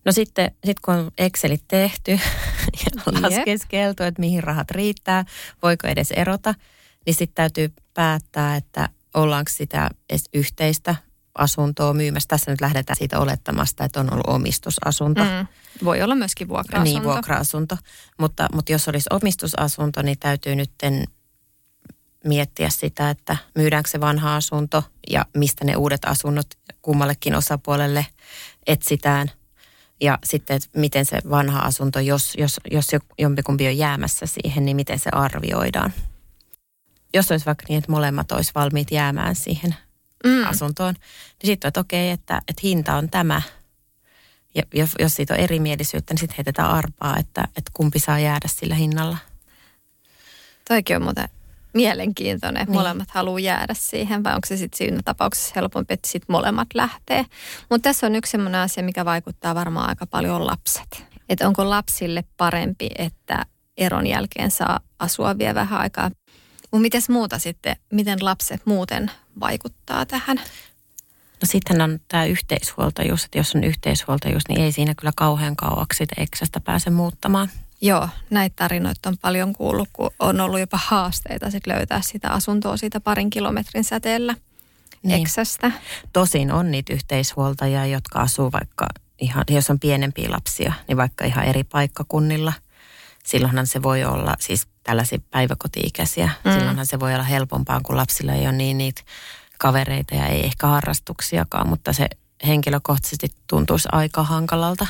No 0.05 0.11
sitten 0.11 0.51
sit 0.65 0.79
kun 0.79 0.93
on 0.93 1.11
Excelit 1.17 1.63
tehty 1.67 2.11
ja 2.85 3.21
laskeskeltu, 3.21 4.03
että 4.03 4.19
mihin 4.19 4.43
rahat 4.43 4.71
riittää, 4.71 5.25
voiko 5.61 5.87
edes 5.87 6.11
erota, 6.11 6.53
niin 7.05 7.13
sitten 7.13 7.35
täytyy 7.35 7.73
päättää, 7.93 8.55
että 8.55 8.89
ollaanko 9.13 9.51
sitä 9.55 9.89
edes 10.09 10.23
yhteistä 10.33 10.95
asuntoa 11.35 11.93
myymässä. 11.93 12.27
Tässä 12.27 12.51
nyt 12.51 12.61
lähdetään 12.61 12.97
siitä 12.97 13.19
olettamasta, 13.19 13.85
että 13.85 13.99
on 13.99 14.13
ollut 14.13 14.27
omistusasunto. 14.27 15.23
Mm. 15.23 15.47
Voi 15.83 16.01
olla 16.01 16.15
myöskin 16.15 16.47
vuokra-asunto. 16.47 16.99
Niin, 16.99 17.03
vuokra-asunto. 17.03 17.77
Mutta, 18.17 18.47
mutta 18.53 18.71
jos 18.71 18.87
olisi 18.87 19.09
omistusasunto, 19.11 20.01
niin 20.01 20.19
täytyy 20.19 20.55
nyt 20.55 20.71
miettiä 22.23 22.69
sitä, 22.69 23.09
että 23.09 23.37
myydäänkö 23.55 23.89
se 23.89 23.99
vanha 23.99 24.35
asunto 24.35 24.83
ja 25.09 25.25
mistä 25.33 25.65
ne 25.65 25.75
uudet 25.75 26.05
asunnot 26.05 26.47
kummallekin 26.81 27.35
osapuolelle 27.35 28.05
etsitään. 28.67 29.31
Ja 30.01 30.19
sitten, 30.23 30.55
että 30.55 30.69
miten 30.73 31.05
se 31.05 31.19
vanha 31.29 31.59
asunto, 31.59 31.99
jos, 31.99 32.33
jos, 32.37 32.59
jos 32.71 32.93
jo- 32.93 32.99
jompikumpi 33.19 33.67
on 33.67 33.77
jäämässä 33.77 34.25
siihen, 34.25 34.65
niin 34.65 34.75
miten 34.75 34.99
se 34.99 35.09
arvioidaan. 35.13 35.93
Jos 37.13 37.31
olisi 37.31 37.45
vaikka 37.45 37.65
niin, 37.69 37.77
että 37.77 37.91
molemmat 37.91 38.31
olisi 38.31 38.51
valmiit 38.55 38.91
jäämään 38.91 39.35
siihen 39.35 39.75
Mm. 40.25 40.47
asuntoon, 40.47 40.93
niin 40.93 41.47
sitten 41.47 41.67
että 41.67 41.79
okei, 41.79 42.09
että, 42.09 42.37
että 42.47 42.59
hinta 42.63 42.95
on 42.95 43.09
tämä. 43.09 43.41
Ja 44.55 44.63
jos, 44.73 44.89
jos 44.99 45.15
siitä 45.15 45.33
on 45.33 45.39
erimielisyyttä, 45.39 46.13
niin 46.13 46.19
sitten 46.19 46.35
heitetään 46.37 46.69
arpaa, 46.69 47.17
että, 47.17 47.43
että 47.43 47.71
kumpi 47.73 47.99
saa 47.99 48.19
jäädä 48.19 48.47
sillä 48.47 48.75
hinnalla. 48.75 49.17
Toikin 50.67 50.95
on 50.95 51.03
muuten 51.03 51.29
mielenkiintoinen, 51.73 52.61
että 52.61 52.71
Niin. 52.71 52.79
molemmat 52.79 53.11
haluaa 53.11 53.39
jäädä 53.39 53.73
siihen, 53.77 54.23
vai 54.23 54.35
onko 54.35 54.45
se 54.47 54.57
sitten 54.57 54.77
siinä 54.77 54.99
tapauksessa 55.05 55.51
helpompi, 55.55 55.93
että 55.93 56.09
sitten 56.09 56.33
molemmat 56.33 56.67
lähtee. 56.73 57.25
Mutta 57.69 57.89
tässä 57.89 58.07
on 58.07 58.15
yksi 58.15 58.31
sellainen 58.31 58.61
asia, 58.61 58.83
mikä 58.83 59.05
vaikuttaa 59.05 59.55
varmaan 59.55 59.89
aika 59.89 60.05
paljon 60.07 60.35
on 60.35 60.47
lapset. 60.47 61.03
Että 61.29 61.47
onko 61.47 61.69
lapsille 61.69 62.23
parempi, 62.37 62.89
että 62.97 63.45
eron 63.77 64.07
jälkeen 64.07 64.51
saa 64.51 64.79
asua 64.99 65.37
vielä 65.37 65.55
vähän 65.55 65.79
aikaa. 65.79 66.11
Mutta 66.73 66.81
mites 66.81 67.09
muuta 67.09 67.39
sitten, 67.39 67.75
miten 67.91 68.17
lapset 68.21 68.61
muuten 68.65 69.11
vaikuttaa 69.39 70.05
tähän? 70.05 70.37
No 71.41 71.45
sitten 71.45 71.81
on 71.81 71.99
tämä 72.07 72.25
yhteishuoltajuus, 72.25 73.25
että 73.25 73.37
jos 73.37 73.55
on 73.55 73.63
yhteishuoltajuus, 73.63 74.43
niin 74.49 74.61
ei 74.61 74.71
siinä 74.71 74.95
kyllä 74.95 75.11
kauhean 75.15 75.55
kauaksi 75.55 75.97
sitä 75.97 76.15
eksästä 76.21 76.59
pääse 76.59 76.89
muuttamaan. 76.89 77.49
Joo, 77.81 78.09
näitä 78.29 78.53
tarinoita 78.55 79.09
on 79.09 79.17
paljon 79.21 79.53
kuullut, 79.53 79.89
kun 79.93 80.11
on 80.19 80.39
ollut 80.39 80.59
jopa 80.59 80.79
haasteita 80.83 81.51
sit 81.51 81.67
löytää 81.67 82.01
sitä 82.01 82.29
asuntoa 82.29 82.77
siitä 82.77 82.99
parin 82.99 83.29
kilometrin 83.29 83.83
säteellä 83.83 84.35
Niin. 85.03 85.21
eksästä. 85.21 85.71
Tosin 86.13 86.51
on 86.51 86.71
niitä 86.71 86.93
yhteishuoltajia, 86.93 87.85
jotka 87.85 88.19
asuu 88.19 88.51
vaikka 88.51 88.87
ihan, 89.19 89.43
jos 89.49 89.69
on 89.69 89.79
pienempiä 89.79 90.31
lapsia, 90.31 90.73
niin 90.87 90.97
vaikka 90.97 91.25
ihan 91.25 91.45
eri 91.45 91.63
paikkakunnilla. 91.63 92.53
Silloinhan 93.27 93.67
se 93.67 93.83
voi 93.83 94.03
olla, 94.03 94.35
siis 94.39 94.67
tällaisia 94.83 95.19
päiväkoti-ikäisiä, 95.31 96.29
Mm. 96.45 96.51
silloinhan 96.53 96.85
se 96.85 96.99
voi 96.99 97.13
olla 97.13 97.23
helpompaa, 97.23 97.81
kun 97.83 97.97
lapsilla 97.97 98.33
ei 98.33 98.41
ole 98.43 98.51
niin 98.51 98.77
niitä 98.77 99.01
kavereita 99.59 100.15
ja 100.15 100.27
ei 100.27 100.45
ehkä 100.45 100.67
harrastuksiakaan, 100.67 101.67
mutta 101.69 101.93
se 101.93 102.07
henkilökohtaisesti 102.47 103.27
tuntuisi 103.47 103.89
aika 103.91 104.23
hankalalta 104.23 104.87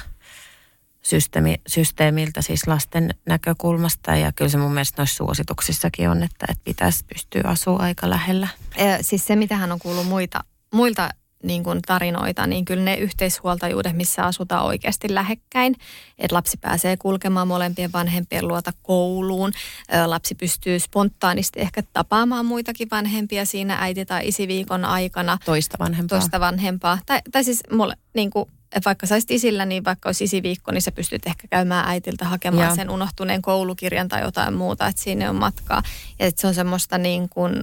systeemi, 1.02 1.62
systeemiltä, 1.68 2.42
siis 2.42 2.68
lasten 2.68 3.16
näkökulmasta. 3.26 4.16
Ja 4.16 4.32
kyllä 4.32 4.50
se 4.52 4.58
mun 4.58 4.74
mielestä 4.74 5.02
noissa 5.02 5.16
suosituksissakin 5.16 6.10
on, 6.10 6.24
että, 6.24 6.46
että 6.50 6.64
pitäisi 6.64 7.06
pystyä 7.06 7.42
asua 7.46 7.80
aika 7.80 8.10
lähellä. 8.10 8.48
Eh, 8.76 8.98
Siis 9.02 9.28
se, 9.28 9.36
mitä 9.36 9.56
hän 9.58 9.72
on 9.72 9.80
kuullut 9.80 10.08
muita, 10.08 10.44
muilta 10.74 11.10
niin 11.44 11.64
kuin 11.64 11.82
tarinoita, 11.82 12.48
niin 12.48 12.66
kyllä 12.66 12.84
ne 12.84 12.96
yhteishuoltajuudet, 12.96 13.96
missä 13.96 14.24
asutaan 14.24 14.66
oikeasti 14.66 15.14
lähekkäin. 15.14 15.76
Että 16.18 16.36
lapsi 16.36 16.58
pääsee 16.58 16.98
kulkemaan 16.98 17.48
molempien 17.48 17.92
vanhempien 17.94 18.48
luota 18.48 18.74
kouluun. 18.82 19.52
Lapsi 20.06 20.36
pystyy 20.36 20.80
spontaanisti 20.80 21.60
ehkä 21.60 21.84
tapaamaan 21.94 22.46
muitakin 22.46 22.88
vanhempia 22.92 23.46
siinä 23.46 23.78
äiti- 23.78 24.06
tai 24.06 24.28
isiviikon 24.28 24.86
aikana. 24.86 25.38
Toista 25.46 25.78
vanhempaa. 25.80 26.20
Toista 26.20 26.40
vanhempaa. 26.40 26.98
Tai, 27.06 27.20
tai 27.32 27.44
siis 27.44 27.64
mole, 27.72 27.96
niin 28.14 28.30
kuin, 28.30 28.50
että 28.76 28.90
vaikka 28.90 29.08
saisit 29.08 29.32
isillä, 29.32 29.66
niin 29.66 29.86
vaikka 29.86 30.10
olisi 30.10 30.24
isiviikko, 30.24 30.72
niin 30.72 30.82
sä 30.82 30.92
pystyt 30.92 31.28
ehkä 31.28 31.48
käymään 31.48 31.88
äitiltä 31.90 32.26
hakemaan 32.26 32.66
Joo. 32.68 32.76
sen 32.76 32.90
unohtuneen 32.90 33.42
koulukirjan 33.42 34.08
tai 34.08 34.22
jotain 34.22 34.54
muuta, 34.54 34.88
että 34.88 35.02
siinä 35.02 35.30
on 35.30 35.36
matkaa. 35.36 35.84
Ja 36.20 36.32
se 36.36 36.48
on 36.48 36.54
semmoista 36.54 36.98
niin 36.98 37.30
kuin, 37.30 37.62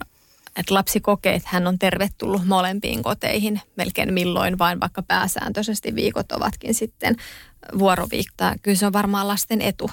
että 0.56 0.74
lapsi 0.74 1.00
kokee, 1.00 1.34
että 1.34 1.48
hän 1.52 1.66
on 1.66 1.78
tervetullut 1.78 2.44
molempiin 2.44 3.02
koteihin 3.02 3.60
melkein 3.76 4.14
milloin 4.14 4.58
vain, 4.58 4.80
vaikka 4.80 5.02
pääsääntöisesti 5.02 5.94
viikot 5.94 6.32
ovatkin 6.32 6.74
sitten 6.74 7.16
vuoroviikkoa. 7.78 8.54
Kyllä 8.62 8.76
se 8.76 8.86
on 8.86 8.92
varmaan 8.92 9.28
lasten 9.28 9.62
etu. 9.62 9.90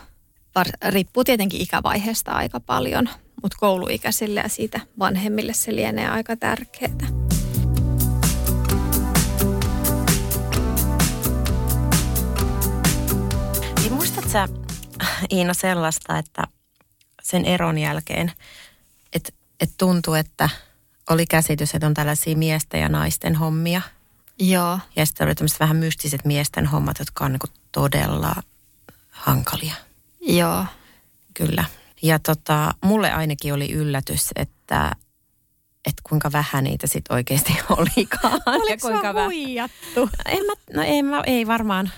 Riippuu 0.90 1.24
tietenkin 1.24 1.62
ikävaiheesta 1.62 2.32
aika 2.32 2.60
paljon, 2.60 3.10
mutta 3.42 3.58
kouluikäisille 3.60 4.40
ja 4.40 4.50
siitä 4.50 4.80
vanhemmille 5.00 5.54
se 5.54 5.76
lienee 5.76 6.10
aika 6.10 6.36
tärkeää. 6.36 7.08
Niin 13.80 13.94
muistat 13.94 14.30
sä, 14.30 14.48
Iina, 15.32 15.54
sellaista, 15.54 16.18
että 16.18 16.44
sen 17.24 17.46
eron 17.46 17.78
jälkeen, 17.78 18.32
että 19.60 19.74
et 19.74 19.78
tuntui, 19.78 20.20
että 20.20 20.50
oli 21.10 21.26
käsitys, 21.26 21.76
että 21.76 21.88
on 21.88 21.94
tällaisia 21.94 22.38
miesten 22.38 22.82
ja 22.82 22.90
naisten 22.90 23.36
hommia. 23.36 23.82
Joo. 24.40 24.80
Ja 24.96 25.06
sitten 25.06 25.28
oli 25.28 25.36
tämmöiset 25.36 25.60
vähän 25.60 25.78
mystiset 25.78 26.26
miesten 26.26 26.66
hommat, 26.66 27.00
jotka 27.00 27.26
on 27.26 27.32
niinku 27.32 27.48
todella 27.72 28.36
hankalia. 29.10 29.74
Joo. 30.22 30.66
Kyllä. 31.34 31.66
Ja 32.02 32.20
tota, 32.20 32.74
mulle 32.84 33.12
ainakin 33.12 33.54
oli 33.54 33.72
yllätys, 33.72 34.30
että, 34.36 34.92
että 35.86 36.02
kuinka 36.10 36.32
vähän 36.32 36.64
niitä 36.64 36.88
sitten 36.88 37.16
oikeasti 37.16 37.54
olikaan. 37.78 38.42
ja 38.70 38.78
kuinka 38.82 39.14
vähän. 39.14 39.30
huijattu? 39.30 40.10
En 40.26 40.46
mä, 40.46 40.54
no 40.74 40.82
ei, 40.82 41.04
mä, 41.04 41.22
ei 41.26 41.48
varmaan 41.48 41.92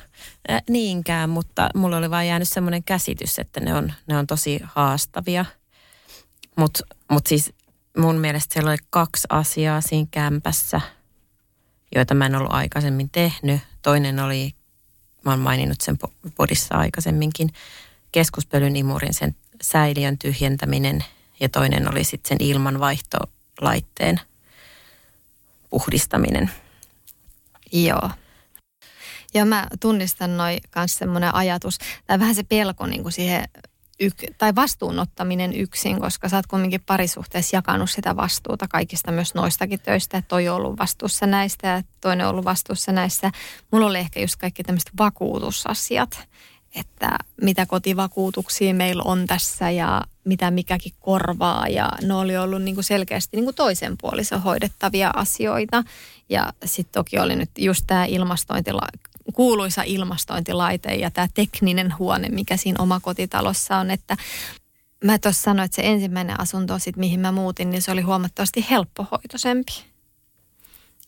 äh, 0.52 0.62
niinkään, 0.70 1.30
mutta 1.30 1.70
mulle 1.76 1.96
oli 1.96 2.10
vaan 2.10 2.28
jäänyt 2.28 2.50
semmoinen 2.50 2.84
käsitys, 2.84 3.40
että 3.40 3.60
ne 3.60 3.76
on, 3.76 3.94
ne 4.08 4.18
on 4.18 4.28
tosi 4.28 4.60
haastavia. 4.64 5.46
Mutta 6.56 6.84
mut 7.10 7.28
siis 7.28 7.54
mun 7.98 8.16
mielestä 8.16 8.54
siellä 8.54 8.70
oli 8.70 8.78
kaksi 8.90 9.28
asiaa 9.30 9.82
siinä 9.82 10.08
kämpässä, 10.12 10.82
joita 11.96 12.14
mä 12.14 12.26
en 12.26 12.36
ollut 12.36 12.54
aikaisemmin 12.54 13.10
tehnyt. 13.10 13.62
Toinen 13.82 14.20
oli, 14.20 14.56
mä 15.26 15.32
oon 15.32 15.40
maininnut 15.40 15.82
sen 15.82 15.98
po- 16.06 16.32
podissa 16.36 16.76
aikaisemminkin, 16.76 17.50
keskuspölyn 18.12 18.76
imurin 18.76 19.14
sen 19.14 19.36
säiliön 19.62 20.18
tyhjentäminen 20.18 21.04
ja 21.40 21.50
toinen 21.50 21.92
oli 21.92 22.04
sitten 22.04 22.30
sen 22.30 22.48
ilmanvaihtolaitteen 22.48 24.20
puhdistaminen. 25.70 26.52
Joo. 27.72 28.10
Ja 29.34 29.46
mä 29.46 29.68
tunnistan 29.80 30.38
noin 30.38 30.60
kanssa 30.70 31.00
semmoinen 31.00 31.36
ajatus, 31.36 31.78
tai 32.08 32.20
vähän 32.20 32.36
se 32.36 32.44
pelko 32.44 32.86
niin 32.86 33.02
kuin 33.02 33.12
siihen, 33.14 33.44
yk, 34.00 34.16
tai 34.38 34.56
vastuunottaminen 34.56 35.54
yksin, 35.54 36.00
koska 36.00 36.30
sä 36.30 36.36
oot 36.36 36.48
kumminkin 36.48 36.84
parisuhteessa 36.86 37.58
jakanut 37.58 37.90
sitä 37.90 38.16
vastuuta 38.16 38.68
kaikista 38.68 39.12
myös 39.12 39.34
noistakin 39.34 39.80
töistä, 39.80 40.18
että 40.18 40.28
toi 40.28 40.50
on 40.50 40.56
ollut 40.56 40.80
vastuussa 40.80 41.28
näistä 41.28 41.68
ja 41.68 41.84
toinen 42.02 42.26
on 42.26 42.32
ollut 42.32 42.46
vastuussa 42.46 42.92
näistä. 42.92 43.32
Mulla 43.72 43.86
oli 43.86 43.98
ehkä 43.98 44.20
just 44.20 44.36
kaikki 44.36 44.64
tämmöiset 44.64 44.92
vakuutusasiat, 45.00 46.28
että 46.76 47.18
mitä 47.42 47.66
kotivakuutuksia 47.66 48.74
meillä 48.74 49.04
on 49.06 49.28
tässä 49.28 49.70
ja 49.70 50.02
mitä 50.24 50.52
mikäkin 50.52 50.94
korvaa. 51.00 51.68
Ja 51.68 51.92
ne 52.02 52.14
oli 52.14 52.38
ollut 52.38 52.62
niin 52.62 52.76
kuin 52.76 52.86
selkeästi 52.86 53.38
niin 53.38 53.46
kuin 53.46 53.56
toisen 53.56 53.96
puolison 54.02 54.42
hoidettavia 54.42 55.12
asioita. 55.16 55.84
Ja 56.30 56.54
sitten 56.66 56.94
toki 56.94 57.20
oli 57.20 57.36
nyt 57.36 57.50
just 57.58 57.84
tämä 57.88 58.06
ilmastointila, 58.06 58.82
kuuluisa 59.34 59.84
ilmastointilaite 59.86 60.96
ja 60.96 61.12
tämä 61.12 61.28
tekninen 61.34 61.94
huone, 62.00 62.30
mikä 62.30 62.58
siinä 62.58 62.84
omakotitalossa 62.84 63.78
on, 63.78 63.92
että 63.92 64.18
Mä 65.04 65.20
tuossa 65.20 65.42
sanoin, 65.44 65.66
että 65.66 65.76
se 65.76 65.82
ensimmäinen 65.86 66.40
asunto, 66.40 66.80
sit, 66.80 66.98
mihin 66.98 67.20
mä 67.20 67.32
muutin, 67.32 67.70
niin 67.70 67.82
se 67.82 67.92
oli 67.92 68.02
huomattavasti 68.02 68.66
helppohoitoisempi. 68.70 69.72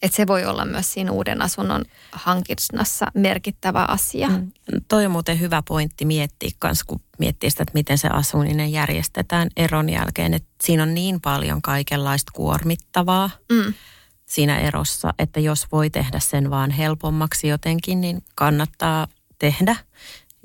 Että 0.02 0.18
se 0.18 0.28
voi 0.28 0.46
olla 0.46 0.66
myös 0.66 0.94
siinä 0.94 1.12
uuden 1.12 1.42
asunnon 1.42 1.86
hankinnassa 2.12 3.08
merkittävä 3.14 3.86
asia. 3.88 4.30
Mm. 4.30 4.52
Toi 4.88 5.06
on 5.06 5.12
muuten 5.12 5.40
hyvä 5.40 5.64
pointti 5.68 6.06
miettiä 6.06 6.50
kans, 6.60 6.84
kun 6.84 7.02
miettii 7.20 7.50
sitä, 7.50 7.64
että 7.64 7.74
miten 7.74 7.98
se 7.98 8.08
asuminen 8.08 8.72
järjestetään 8.72 9.50
eron 9.58 9.90
jälkeen. 9.90 10.34
Että 10.34 10.50
siinä 10.64 10.84
on 10.84 10.94
niin 10.94 11.22
paljon 11.22 11.62
kaikenlaista 11.62 12.32
kuormittavaa 12.36 13.30
mm. 13.52 13.74
Siinä 14.32 14.60
erossa, 14.60 15.14
että 15.20 15.40
jos 15.40 15.68
voi 15.72 15.90
tehdä 15.90 16.20
sen 16.20 16.50
vaan 16.50 16.72
helpommaksi 16.72 17.48
jotenkin, 17.48 18.02
niin 18.02 18.24
kannattaa 18.36 19.08
tehdä. 19.40 19.76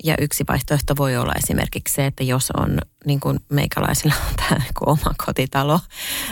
Ja 0.03 0.15
yksi 0.21 0.43
vaihtoehto 0.49 0.97
voi 0.97 1.17
olla 1.17 1.33
esimerkiksi 1.43 1.93
se, 1.93 2.05
että 2.05 2.23
jos 2.23 2.51
on 2.51 2.79
niin 3.05 3.19
kuin 3.19 3.39
meikäläisillä 3.49 4.15
on 4.29 4.35
tämä 4.49 4.59
niin 4.59 4.73
oma 4.85 5.13
kotitalo 5.25 5.79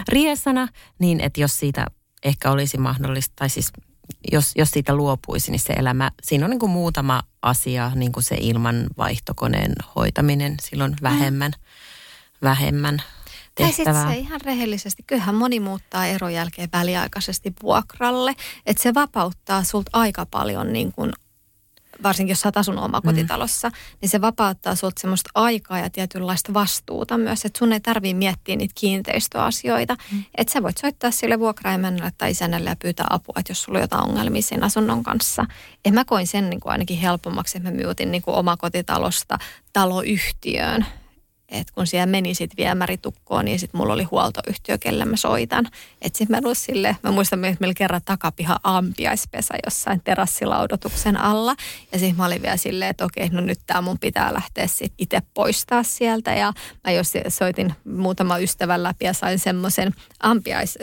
riesana, 0.07 0.67
niin 0.99 1.21
että 1.21 1.41
jos 1.41 1.59
siitä 1.59 1.85
ehkä 2.23 2.51
olisi 2.51 2.77
mahdollista, 2.77 3.33
tai 3.35 3.49
siis 3.49 3.71
jos, 4.31 4.51
jos 4.55 4.71
siitä 4.71 4.95
luopuisi, 4.95 5.51
niin 5.51 5.59
se 5.59 5.73
elämä, 5.73 6.11
siinä 6.23 6.45
on 6.45 6.49
niin 6.49 6.59
kuin 6.59 6.71
muutama 6.71 7.23
asia, 7.41 7.91
niin 7.95 8.11
kuin 8.11 8.23
se 8.23 8.37
ilman 8.39 8.87
vaihtokoneen 8.97 9.73
hoitaminen, 9.95 10.57
silloin 10.61 10.95
vähemmän, 11.01 11.51
mm. 11.51 11.65
vähemmän 12.41 13.01
tehtävää. 13.55 14.03
Tai 14.03 14.13
se 14.13 14.19
ihan 14.19 14.41
rehellisesti, 14.41 15.03
kyllähän 15.07 15.35
moni 15.35 15.59
muuttaa 15.59 16.05
eron 16.05 16.33
jälkeen 16.33 16.69
väliaikaisesti 16.73 17.53
vuokralle, 17.63 18.35
että 18.65 18.83
se 18.83 18.93
vapauttaa 18.93 19.63
sulta 19.63 19.89
aika 19.93 20.25
paljon 20.25 20.73
niin 20.73 20.91
kuin 20.91 21.11
varsinkin 22.03 22.31
jos 22.31 22.41
sä 22.41 22.51
asun 22.55 22.79
omakotitalossa, 22.79 23.69
mm. 23.69 23.75
niin 24.01 24.09
se 24.09 24.21
vapauttaa 24.21 24.75
sulta 24.75 25.01
semmoista 25.01 25.29
aikaa 25.35 25.79
ja 25.79 25.89
tietynlaista 25.89 26.53
vastuuta 26.53 27.17
myös, 27.17 27.45
että 27.45 27.59
sun 27.59 27.73
ei 27.73 27.79
tarvii 27.79 28.13
miettiä 28.13 28.55
niitä 28.55 28.73
kiinteistöasioita. 28.77 29.95
Mm. 30.11 30.23
Että 30.37 30.53
sä 30.53 30.63
voit 30.63 30.77
soittaa 30.77 31.11
sille 31.11 31.39
vuokraimännälle 31.39 32.11
tai 32.17 32.31
isännälle 32.31 32.69
ja 32.69 32.75
pyytää 32.81 33.07
apua, 33.09 33.35
että 33.39 33.51
jos 33.51 33.63
sulla 33.63 33.77
on 33.77 33.83
jotain 33.83 34.09
ongelmia 34.09 34.41
sen 34.41 34.63
asunnon 34.63 35.03
kanssa. 35.03 35.45
Ja 35.85 35.91
mä 35.91 36.05
koin 36.05 36.27
sen 36.27 36.49
niin 36.49 36.59
kuin 36.59 36.71
ainakin 36.71 36.97
helpommaksi, 36.97 37.57
että 37.57 37.71
mä 37.71 37.83
muutin 37.83 38.11
niin 38.11 38.21
kuin 38.21 38.35
omakotitalosta 38.35 39.37
taloyhtiöön 39.73 40.85
että 41.49 41.73
kun 41.73 41.87
siellä 41.87 42.05
meni 42.05 42.33
sitten 42.33 42.57
viemäritukkoon, 42.57 43.45
niin 43.45 43.59
sitten 43.59 43.79
mulla 43.79 43.93
oli 43.93 44.03
huoltoyhtiö, 44.03 44.77
kelle 44.77 45.05
mä 45.05 45.15
soitan. 45.15 45.65
Että 46.01 46.17
sitten 46.17 46.41
mä 46.43 46.53
sille, 46.53 46.97
mä 47.03 47.11
muistan, 47.11 47.45
että 47.45 47.57
meillä 47.59 47.73
kerran 47.73 48.01
takapiha 48.05 48.59
ampiaispesä 48.63 49.53
jossain 49.65 50.01
terassilaudotuksen 50.03 51.17
alla. 51.17 51.55
Ja 51.91 51.99
sitten 51.99 52.17
mä 52.17 52.25
olin 52.25 52.41
vielä 52.41 52.57
silleen, 52.57 52.89
että 52.89 53.05
okei, 53.05 53.29
no 53.29 53.41
nyt 53.41 53.59
tämä 53.67 53.81
mun 53.81 53.99
pitää 53.99 54.33
lähteä 54.33 54.67
sitten 54.67 54.95
itse 54.97 55.21
poistaa 55.33 55.83
sieltä. 55.83 56.33
Ja 56.33 56.53
mä 56.83 56.91
jos 56.91 57.13
soitin 57.29 57.73
muutama 57.83 58.37
ystävän 58.37 58.83
läpi 58.83 59.05
ja 59.05 59.13
sain 59.13 59.39
semmoisen 59.39 59.91
ampiais, 60.19 60.77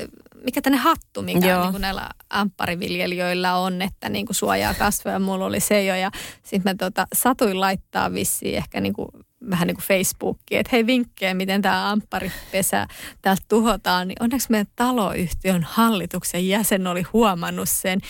mikä 0.44 0.62
tänne 0.62 0.78
hattu, 0.78 1.22
mikä 1.22 1.60
niin 1.60 1.70
kuin 1.70 1.80
näillä 1.80 2.08
amppariviljelijöillä 2.30 3.56
on, 3.56 3.82
että 3.82 4.08
niin 4.08 4.26
kuin 4.26 4.36
suojaa 4.36 4.74
kasvoja. 4.74 5.18
Mulla 5.18 5.44
oli 5.44 5.60
se 5.60 5.84
jo 5.84 5.94
ja 5.94 6.10
sitten 6.42 6.72
mä 6.72 6.74
tota, 6.74 7.06
satuin 7.12 7.60
laittaa 7.60 8.12
vissiin 8.12 8.56
ehkä 8.56 8.80
niin 8.80 8.92
kuin 8.92 9.08
vähän 9.50 9.66
niin 9.66 9.76
kuin 9.76 9.84
Facebookiin, 9.84 10.60
että 10.60 10.70
hei 10.72 10.86
vinkkejä, 10.86 11.34
miten 11.34 11.62
tämä 11.62 11.90
ampparipesä 11.90 12.86
täältä 13.22 13.42
tuhotaan, 13.48 14.08
niin 14.08 14.22
onneksi 14.22 14.50
meidän 14.50 14.66
taloyhtiön 14.76 15.62
hallituksen 15.62 16.48
jäsen 16.48 16.86
oli 16.86 17.02
huomannut 17.02 17.68
sen. 17.68 18.00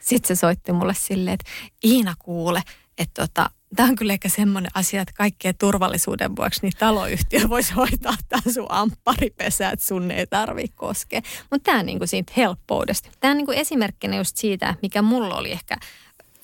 Sitten 0.00 0.36
se 0.36 0.40
soitti 0.40 0.72
mulle 0.72 0.94
silleen, 0.94 1.34
että 1.34 1.50
Iina 1.84 2.14
kuule, 2.18 2.62
että 2.98 3.22
tota, 3.22 3.50
tämä 3.76 3.88
on 3.88 3.96
kyllä 3.96 4.12
ehkä 4.12 4.28
semmoinen 4.28 4.70
asia, 4.74 5.02
että 5.02 5.14
kaikkien 5.16 5.54
turvallisuuden 5.58 6.36
vuoksi 6.36 6.60
niin 6.62 6.72
taloyhtiö 6.78 7.40
voisi 7.48 7.72
hoitaa 7.72 8.14
tämä 8.28 8.52
sun 8.54 8.66
ampparipesä, 8.68 9.70
että 9.70 9.86
sun 9.86 10.10
ei 10.10 10.26
tarvitse 10.26 10.76
koskea. 10.76 11.20
Mutta 11.50 11.64
tämä 11.64 11.80
on 11.80 11.86
niin 11.86 11.98
kuin 11.98 12.08
siitä 12.08 12.32
helppoudesta. 12.36 13.10
Tämä 13.20 13.30
on 13.30 13.36
niin 13.36 13.46
kuin 13.46 13.58
esimerkkinä 13.58 14.16
just 14.16 14.36
siitä, 14.36 14.74
mikä 14.82 15.02
mulla 15.02 15.36
oli 15.36 15.52
ehkä 15.52 15.76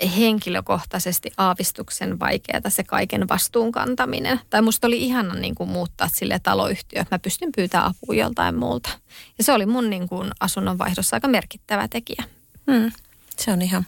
henkilökohtaisesti 0.07 1.33
aavistuksen 1.37 2.19
vaikeaa 2.19 2.61
se 2.69 2.85
kaiken 2.85 3.29
vastuun 3.29 3.73
kantaminen. 3.73 4.41
Tai 4.51 4.63
musta 4.63 4.87
oli 4.87 5.03
ihana 5.03 5.35
niin 5.35 5.55
kuin 5.55 5.71
muuttaa 5.71 6.09
sille 6.15 6.39
taloyhtiö, 6.39 7.01
että 7.01 7.15
mä 7.15 7.19
pystyn 7.19 7.53
pyytämään 7.57 7.91
apua 7.91 8.15
joltain 8.15 8.55
muulta. 8.55 8.91
Ja 9.39 9.45
se 9.45 9.53
oli 9.53 9.67
mun 9.67 9.91
niin 9.91 10.09
kuin 10.09 10.31
asunnonvaihdossa 10.41 11.17
aika 11.17 11.29
merkittävä 11.29 11.89
tekijä. 11.89 12.25
Hmm. 12.71 12.93
Se 13.37 13.53
on 13.53 13.63
ihan 13.63 13.87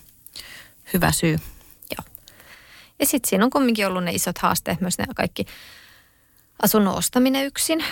hyvä 0.92 1.12
syy. 1.12 1.38
Joo. 1.98 2.04
Ja 2.98 3.06
sitten 3.06 3.28
siinä 3.30 3.44
on 3.44 3.50
kumminkin 3.50 3.86
ollut 3.86 4.04
ne 4.04 4.12
isot 4.12 4.38
haasteet, 4.38 4.80
myös 4.80 4.98
ne 4.98 5.06
kaikki 5.16 5.46
asunnon 6.62 6.94
ostaminen 6.94 7.46
yksin. 7.46 7.84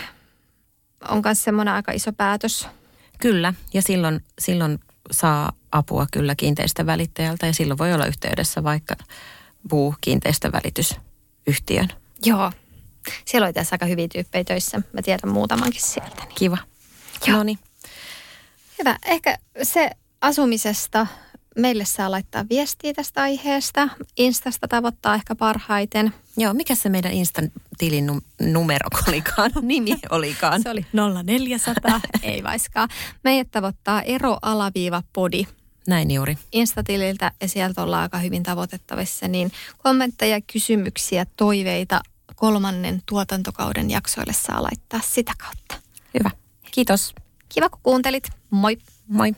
On 1.09 1.23
myös 1.25 1.45
semmoinen 1.45 1.75
aika 1.75 1.93
iso 1.93 2.13
päätös. 2.13 2.69
Kyllä, 3.19 3.55
ja 3.75 3.83
silloin, 3.83 4.25
silloin 4.39 4.79
saa 5.11 5.53
apua 5.73 6.07
kyllä 6.13 6.35
kiinteistövälittäjältä 6.35 7.47
ja 7.47 7.53
silloin 7.55 7.79
voi 7.79 7.93
olla 7.93 8.07
yhteydessä 8.07 8.65
vaikka 8.65 8.97
puu 9.69 9.95
kiinteistövälitysyhtiön. 10.01 11.89
Joo. 12.25 12.53
Siellä 13.25 13.47
oli 13.47 13.53
tässä 13.53 13.75
aika 13.75 13.87
hyviä 13.87 14.09
tyyppejä 14.09 14.45
töissä. 14.45 14.83
Mä 14.93 15.03
tiedän 15.03 15.33
muutamankin 15.33 15.83
sieltä. 15.83 16.25
Niin. 16.25 16.35
Kiva. 16.35 16.59
Joo. 17.27 17.43
niin. 17.43 17.59
Hyvä. 18.79 18.99
Ehkä 19.07 19.39
se 19.63 19.91
asumisesta 20.21 21.07
meille 21.57 21.85
saa 21.85 22.11
laittaa 22.11 22.45
viestiä 22.51 22.93
tästä 22.93 23.23
aiheesta. 23.23 23.89
Instasta 24.17 24.69
tavoittaa 24.69 25.15
ehkä 25.15 25.35
parhaiten. 25.35 26.15
Joo, 26.37 26.55
mikä 26.55 26.75
se 26.75 26.89
meidän 26.89 27.13
Instan 27.13 27.51
tilin 27.79 28.07
numero 28.41 28.89
olikaan, 29.09 29.51
nimi 29.63 29.97
olikaan? 30.11 30.63
Se 30.63 30.71
oli 30.71 30.87
0400, 31.25 32.01
ei 32.23 32.43
vaiskaan. 32.43 32.89
Meidät 33.25 33.51
tavoittaa 33.51 34.03
ero-podi. 34.03 35.47
Näin 35.87 36.11
juuri. 36.11 36.39
Instatililtä 36.53 37.33
ja 37.41 37.49
sieltä 37.49 37.83
ollaan 37.83 38.03
aika 38.03 38.19
hyvin 38.19 38.43
tavoitettavissa, 38.43 39.29
niin 39.29 39.53
kommentteja, 39.79 40.41
kysymyksiä, 40.53 41.27
toiveita 41.37 42.01
kolmannen 42.37 43.03
tuotantokauden 43.07 43.91
jaksoille 43.91 44.33
saa 44.33 44.63
laittaa 44.63 45.01
sitä 45.05 45.33
kautta. 45.39 45.89
Hyvä. 46.19 46.31
Kiitos. 46.71 47.15
Kiva 47.49 47.69
kun 47.69 47.81
kuuntelit. 47.83 48.29
Moi. 48.51 48.79
Moi. 49.09 49.35